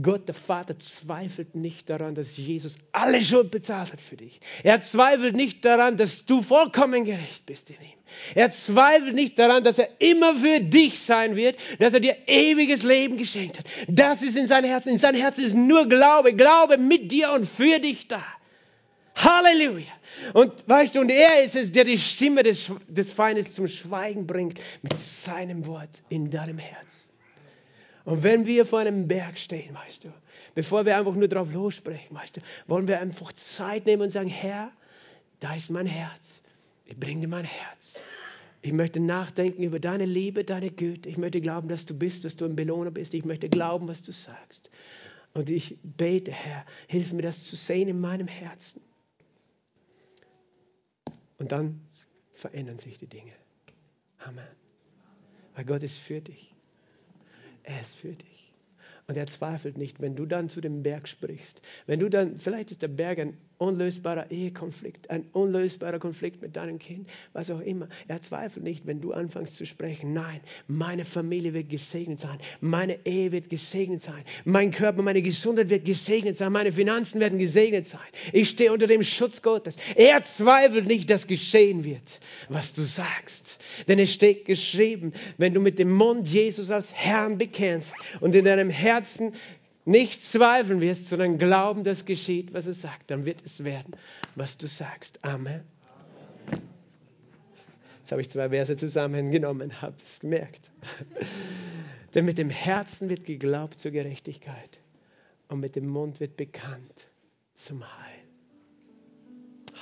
[0.00, 4.40] Gott, der Vater, zweifelt nicht daran, dass Jesus alle Schuld bezahlt hat für dich.
[4.62, 7.98] Er zweifelt nicht daran, dass du vollkommen gerecht bist in ihm.
[8.34, 12.82] Er zweifelt nicht daran, dass er immer für dich sein wird, dass er dir ewiges
[12.82, 13.66] Leben geschenkt hat.
[13.86, 14.90] Das ist in seinem Herzen.
[14.90, 16.34] In seinem Herzen ist nur Glaube.
[16.34, 18.24] Glaube mit dir und für dich da.
[19.16, 19.86] Halleluja.
[20.32, 24.26] Und weißt du, und er ist es, der die Stimme des, des Feindes zum Schweigen
[24.26, 27.10] bringt mit seinem Wort in deinem Herz.
[28.08, 30.08] Und wenn wir vor einem Berg stehen, weißt du,
[30.54, 34.30] bevor wir einfach nur drauf lossprechen, weißt du, wollen wir einfach Zeit nehmen und sagen,
[34.30, 34.72] Herr,
[35.40, 36.40] da ist mein Herz.
[36.86, 38.00] Ich bringe dir mein Herz.
[38.62, 41.06] Ich möchte nachdenken über deine Liebe, deine Güte.
[41.06, 43.12] Ich möchte glauben, dass du bist, dass du ein Belohner bist.
[43.12, 44.70] Ich möchte glauben, was du sagst.
[45.34, 48.80] Und ich bete, Herr, hilf mir das zu sehen in meinem Herzen.
[51.36, 51.82] Und dann
[52.32, 53.32] verändern sich die Dinge.
[54.20, 54.48] Amen.
[55.54, 56.54] Weil Gott ist für dich.
[57.68, 58.54] Er ist für dich.
[59.08, 61.60] Und er zweifelt nicht, wenn du dann zu dem Berg sprichst.
[61.86, 66.78] Wenn du dann, vielleicht ist der Berg ein unlösbarer Ehekonflikt, ein unlösbarer Konflikt mit deinem
[66.78, 67.88] Kind, was auch immer.
[68.06, 70.12] Er zweifelt nicht, wenn du anfängst zu sprechen.
[70.12, 72.38] Nein, meine Familie wird gesegnet sein.
[72.60, 74.22] Meine Ehe wird gesegnet sein.
[74.44, 76.52] Mein Körper, meine Gesundheit wird gesegnet sein.
[76.52, 78.00] Meine Finanzen werden gesegnet sein.
[78.32, 79.76] Ich stehe unter dem Schutz Gottes.
[79.96, 83.58] Er zweifelt nicht, dass geschehen wird, was du sagst.
[83.88, 88.44] Denn es steht geschrieben, wenn du mit dem Mund Jesus als Herrn bekennst und in
[88.44, 89.34] deinem Herzen
[89.88, 93.96] nicht zweifeln wirst, sondern glauben, dass geschieht, was er sagt, dann wird es werden,
[94.36, 95.24] was du sagst.
[95.24, 95.62] Amen.
[97.98, 100.70] Jetzt habe ich zwei Verse zusammengenommen, habt es gemerkt.
[102.14, 104.78] Denn mit dem Herzen wird geglaubt zur Gerechtigkeit
[105.48, 107.08] und mit dem Mund wird bekannt
[107.54, 108.18] zum Heil.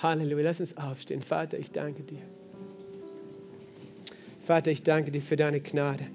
[0.02, 1.22] Halleluja, lass uns aufstehen.
[1.22, 2.22] Vater, ich danke dir.
[4.44, 6.07] Vater, ich danke dir für deine Gnade.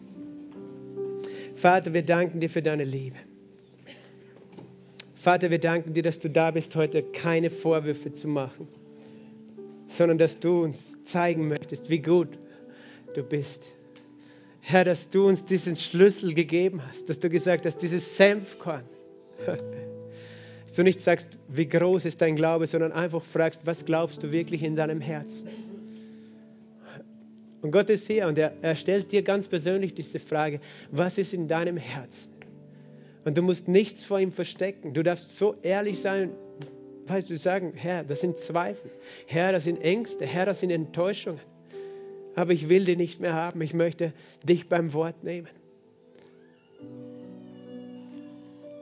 [1.56, 3.18] Vater, wir danken dir für deine Liebe.
[5.22, 8.68] Vater, wir danken dir, dass du da bist, heute keine Vorwürfe zu machen,
[9.88, 12.40] sondern dass du uns zeigen möchtest, wie gut
[13.14, 13.68] du bist.
[14.62, 18.84] Herr, dass du uns diesen Schlüssel gegeben hast, dass du gesagt hast, dieses Senfkorn.
[20.66, 24.32] Dass du nicht sagst, wie groß ist dein Glaube, sondern einfach fragst, was glaubst du
[24.32, 25.50] wirklich in deinem Herzen?
[27.62, 31.34] Und Gott ist hier und er, er stellt dir ganz persönlich diese Frage, was ist
[31.34, 32.41] in deinem Herzen?
[33.24, 34.94] Und du musst nichts vor ihm verstecken.
[34.94, 36.32] Du darfst so ehrlich sein,
[37.08, 38.92] weißt du, sagen, Herr, das sind Zweifel.
[39.28, 40.26] Herr, das sind Ängste.
[40.26, 41.40] Herr, das sind Enttäuschungen.
[42.36, 43.62] Aber ich will die nicht mehr haben.
[43.62, 44.14] Ich möchte
[44.44, 45.50] dich beim Wort nehmen.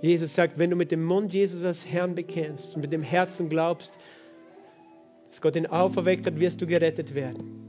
[0.02, 3.50] Jesus sagt, wenn du mit dem Mund Jesus als Herrn bekennst und mit dem Herzen
[3.50, 3.98] glaubst,
[5.30, 7.60] dass Gott ihn auferweckt hat, wirst du gerettet werden.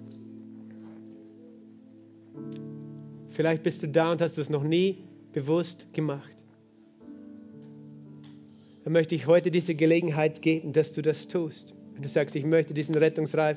[3.31, 4.99] Vielleicht bist du da und hast du es noch nie
[5.33, 6.40] bewusst gemacht.
[8.91, 11.77] Dann möchte ich heute diese Gelegenheit geben, dass du das tust.
[11.95, 13.57] Wenn du sagst, ich möchte diesen Rettungsreif,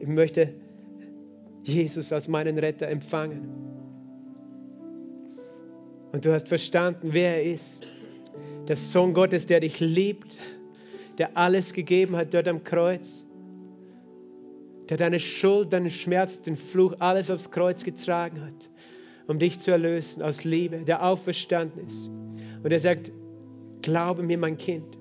[0.00, 0.52] ich möchte
[1.62, 3.48] Jesus als meinen Retter empfangen.
[6.10, 7.86] Und du hast verstanden, wer er ist.
[8.66, 10.38] Der Sohn Gottes, der dich liebt,
[11.18, 13.24] der alles gegeben hat dort am Kreuz,
[14.88, 18.68] der deine Schuld, deinen Schmerz, den Fluch, alles aufs Kreuz getragen hat
[19.26, 22.10] um dich zu erlösen aus Liebe, der auferstanden ist.
[22.62, 23.10] Und er sagt,
[23.84, 24.98] glaube mir, mein Kind,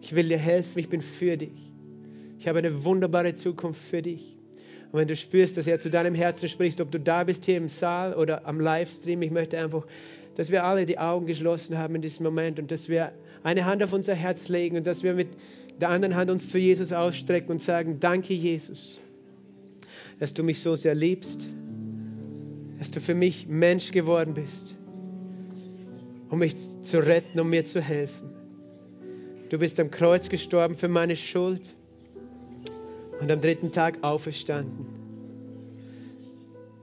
[0.00, 1.72] ich will dir helfen, ich bin für dich.
[2.38, 4.38] Ich habe eine wunderbare Zukunft für dich.
[4.92, 7.56] Und wenn du spürst, dass er zu deinem Herzen spricht, ob du da bist hier
[7.56, 9.86] im Saal oder am Livestream, ich möchte einfach,
[10.36, 13.12] dass wir alle die Augen geschlossen haben in diesem Moment und dass wir
[13.42, 15.28] eine Hand auf unser Herz legen und dass wir mit
[15.80, 19.00] der anderen Hand uns zu Jesus ausstrecken und sagen, danke Jesus,
[20.20, 21.48] dass du mich so sehr liebst
[22.78, 24.76] dass du für mich Mensch geworden bist,
[26.30, 26.54] um mich
[26.88, 28.30] zu retten, um mir zu helfen.
[29.50, 31.74] Du bist am Kreuz gestorben für meine Schuld
[33.20, 34.86] und am dritten Tag auferstanden.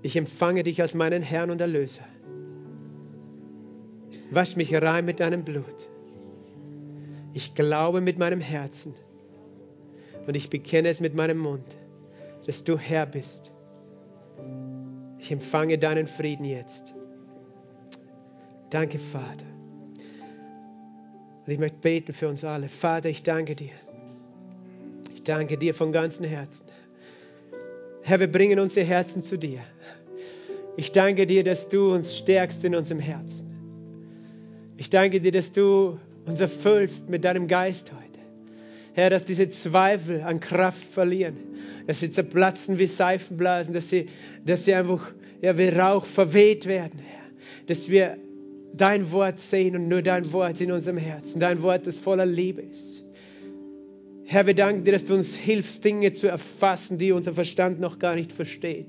[0.01, 2.05] Ich empfange dich als meinen Herrn und Erlöser.
[4.31, 5.89] Wasch mich rein mit deinem Blut.
[7.33, 8.93] Ich glaube mit meinem Herzen
[10.25, 11.65] und ich bekenne es mit meinem Mund,
[12.45, 13.51] dass du Herr bist
[15.25, 16.93] ich empfange deinen Frieden jetzt.
[18.69, 19.45] Danke, Vater.
[21.45, 22.69] Und ich möchte beten für uns alle.
[22.69, 23.73] Vater, ich danke dir.
[25.13, 26.65] Ich danke dir von ganzem Herzen.
[28.01, 29.59] Herr, wir bringen unsere Herzen zu dir.
[30.77, 33.49] Ich danke dir, dass du uns stärkst in unserem Herzen.
[34.77, 38.19] Ich danke dir, dass du uns erfüllst mit deinem Geist heute.
[38.93, 41.37] Herr, dass diese Zweifel an Kraft verlieren,
[41.85, 44.07] dass sie zerplatzen wie Seifenblasen, dass sie,
[44.45, 47.25] dass sie einfach ja, wie Rauch verweht werden, Herr.
[47.67, 48.17] Dass wir
[48.77, 52.61] dein Wort sehen und nur dein Wort in unserem Herzen, dein Wort, das voller Liebe
[52.61, 53.03] ist.
[54.27, 57.99] Herr, wir danken dir, dass du uns hilfst, Dinge zu erfassen, die unser Verstand noch
[57.99, 58.87] gar nicht versteht.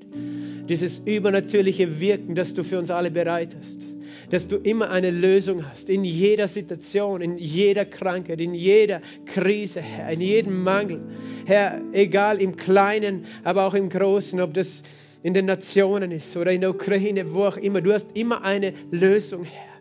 [0.68, 3.84] Dieses übernatürliche Wirken, das du für uns alle bereit hast.
[4.30, 9.82] Dass du immer eine Lösung hast, in jeder Situation, in jeder Krankheit, in jeder Krise,
[9.82, 11.00] Herr, in jedem Mangel.
[11.44, 14.82] Herr, egal im Kleinen, aber auch im Großen, ob das
[15.22, 17.82] in den Nationen ist oder in der Ukraine, wo auch immer.
[17.82, 19.75] Du hast immer eine Lösung, Herr.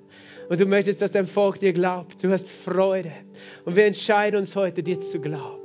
[0.50, 2.24] Und du möchtest, dass dein Volk dir glaubt.
[2.24, 3.12] Du hast Freude.
[3.66, 5.62] Und wir entscheiden uns heute, dir zu glauben.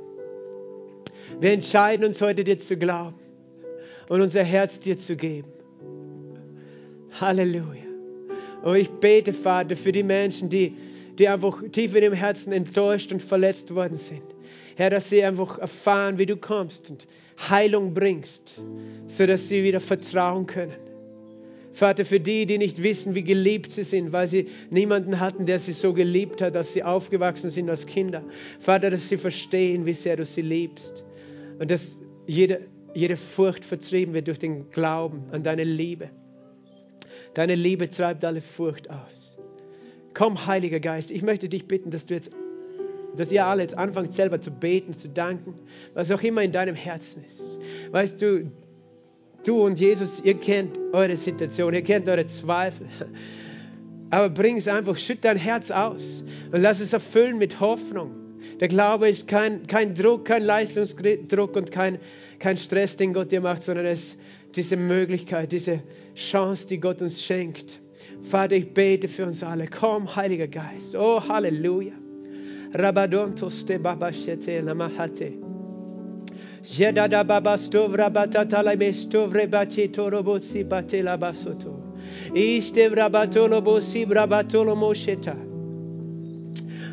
[1.39, 3.19] Wir entscheiden uns heute, dir zu glauben
[4.09, 5.51] und unser Herz dir zu geben.
[7.19, 7.83] Halleluja.
[8.63, 10.75] Und ich bete, Vater, für die Menschen, die,
[11.17, 14.23] die einfach tief in ihrem Herzen enttäuscht und verletzt worden sind.
[14.75, 17.07] Herr, dass sie einfach erfahren, wie du kommst und
[17.49, 18.59] Heilung bringst,
[19.07, 20.90] sodass sie wieder vertrauen können.
[21.73, 25.59] Vater, für die, die nicht wissen, wie geliebt sie sind, weil sie niemanden hatten, der
[25.59, 28.23] sie so geliebt hat, dass sie aufgewachsen sind als Kinder.
[28.59, 31.03] Vater, dass sie verstehen, wie sehr du sie liebst.
[31.59, 32.61] Und dass jede,
[32.93, 36.09] jede Furcht vertrieben wird durch den Glauben an deine Liebe.
[37.33, 39.37] Deine Liebe treibt alle Furcht aus.
[40.13, 42.31] Komm, Heiliger Geist, ich möchte dich bitten, dass du jetzt,
[43.15, 45.55] dass ihr alle jetzt anfangt, selber zu beten, zu danken,
[45.93, 47.59] was auch immer in deinem Herzen ist.
[47.91, 48.51] Weißt du,
[49.43, 52.87] Du und Jesus, ihr kennt eure Situation, ihr kennt eure Zweifel.
[54.11, 58.11] Aber bring es einfach, schütt dein Herz aus und lass es erfüllen mit Hoffnung.
[58.59, 61.97] Der Glaube ist kein, kein Druck, kein Leistungsdruck und kein,
[62.39, 64.19] kein Stress, den Gott dir macht, sondern es ist
[64.55, 65.81] diese Möglichkeit, diese
[66.15, 67.79] Chance, die Gott uns schenkt.
[68.23, 69.67] Vater, ich bete für uns alle.
[69.67, 70.95] Komm, Heiliger Geist.
[70.95, 71.93] Oh, Halleluja.
[72.73, 75.50] Rabadontos te babashete lamahate.
[76.63, 81.73] Jedada babastovra batatala mestovre bacito robosi batela basoto.
[82.35, 85.35] Iste brabatolo bosi brabatolo mosheta.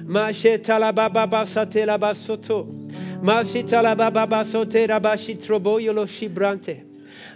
[0.07, 2.67] Masheta baba basatela basoto.
[3.23, 6.85] Mashita baba basotera bashitroboyo lo shibrante.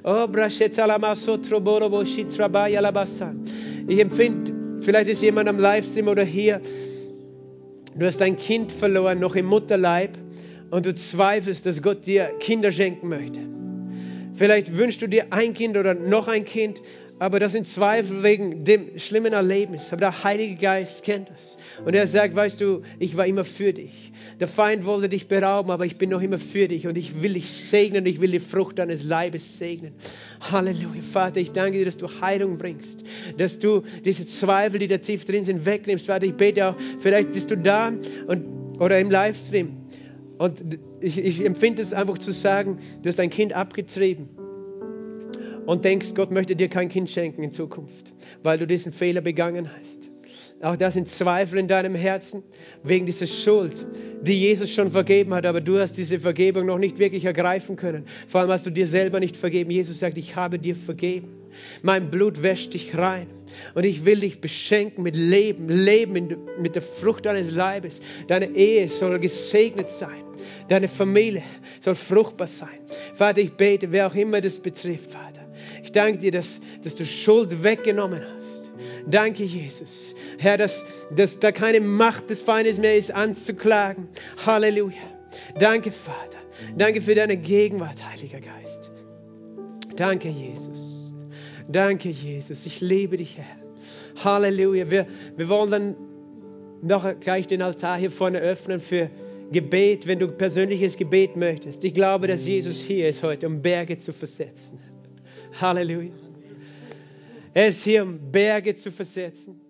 [0.04, 3.44] Oh, brasheta la masotro borobo shitrabaya la basan.
[3.88, 6.60] Ich empfinde, vielleicht ist jemand am Livestream oder hier,
[7.94, 10.21] du hast dein Kind verloren, noch im Mutterleib
[10.72, 13.40] und du zweifelst, dass Gott dir Kinder schenken möchte.
[14.34, 16.80] Vielleicht wünschst du dir ein Kind oder noch ein Kind,
[17.18, 19.92] aber das sind Zweifel wegen dem schlimmen Erlebnis.
[19.92, 21.58] Aber der Heilige Geist kennt das.
[21.84, 24.12] Und er sagt, weißt du, ich war immer für dich.
[24.40, 27.34] Der Feind wollte dich berauben, aber ich bin noch immer für dich und ich will
[27.34, 29.92] dich segnen, ich will die Frucht deines Leibes segnen.
[30.50, 31.02] Halleluja.
[31.02, 33.04] Vater, ich danke dir, dass du Heilung bringst,
[33.36, 36.06] dass du diese Zweifel, die da tief drin sind, wegnimmst.
[36.06, 37.92] Vater, ich bete auch, vielleicht bist du da
[38.26, 39.82] und, oder im Livestream
[40.42, 44.28] und ich, ich empfinde es einfach zu sagen, du hast ein Kind abgetrieben
[45.66, 48.12] und denkst, Gott möchte dir kein Kind schenken in Zukunft,
[48.42, 50.10] weil du diesen Fehler begangen hast.
[50.60, 52.42] Auch da sind Zweifel in deinem Herzen
[52.82, 53.86] wegen dieser Schuld,
[54.22, 58.04] die Jesus schon vergeben hat, aber du hast diese Vergebung noch nicht wirklich ergreifen können.
[58.26, 59.70] Vor allem hast du dir selber nicht vergeben.
[59.70, 61.28] Jesus sagt, ich habe dir vergeben.
[61.82, 63.28] Mein Blut wäscht dich rein.
[63.74, 68.00] Und ich will dich beschenken mit Leben, Leben in, mit der Frucht deines Leibes.
[68.26, 70.21] Deine Ehe soll gesegnet sein.
[70.72, 71.42] Deine Familie
[71.80, 72.80] soll fruchtbar sein.
[73.12, 75.42] Vater, ich bete, wer auch immer das betrifft, Vater.
[75.82, 78.72] Ich danke dir, dass, dass du Schuld weggenommen hast.
[79.06, 80.14] Danke, Jesus.
[80.38, 80.82] Herr, dass,
[81.14, 84.08] dass da keine Macht des Feindes mehr ist, anzuklagen.
[84.46, 84.96] Halleluja.
[85.58, 86.38] Danke, Vater.
[86.74, 88.90] Danke für deine Gegenwart, Heiliger Geist.
[89.94, 91.12] Danke, Jesus.
[91.68, 92.64] Danke, Jesus.
[92.64, 94.24] Ich liebe dich, Herr.
[94.24, 94.90] Halleluja.
[94.90, 95.06] Wir,
[95.36, 95.96] wir wollen dann
[96.80, 99.10] noch gleich den Altar hier vorne öffnen für
[99.52, 101.84] Gebet, wenn du persönliches Gebet möchtest.
[101.84, 104.78] Ich glaube, dass Jesus hier ist heute, um Berge zu versetzen.
[105.60, 106.12] Halleluja.
[107.54, 109.60] Er ist hier, um Berge zu versetzen.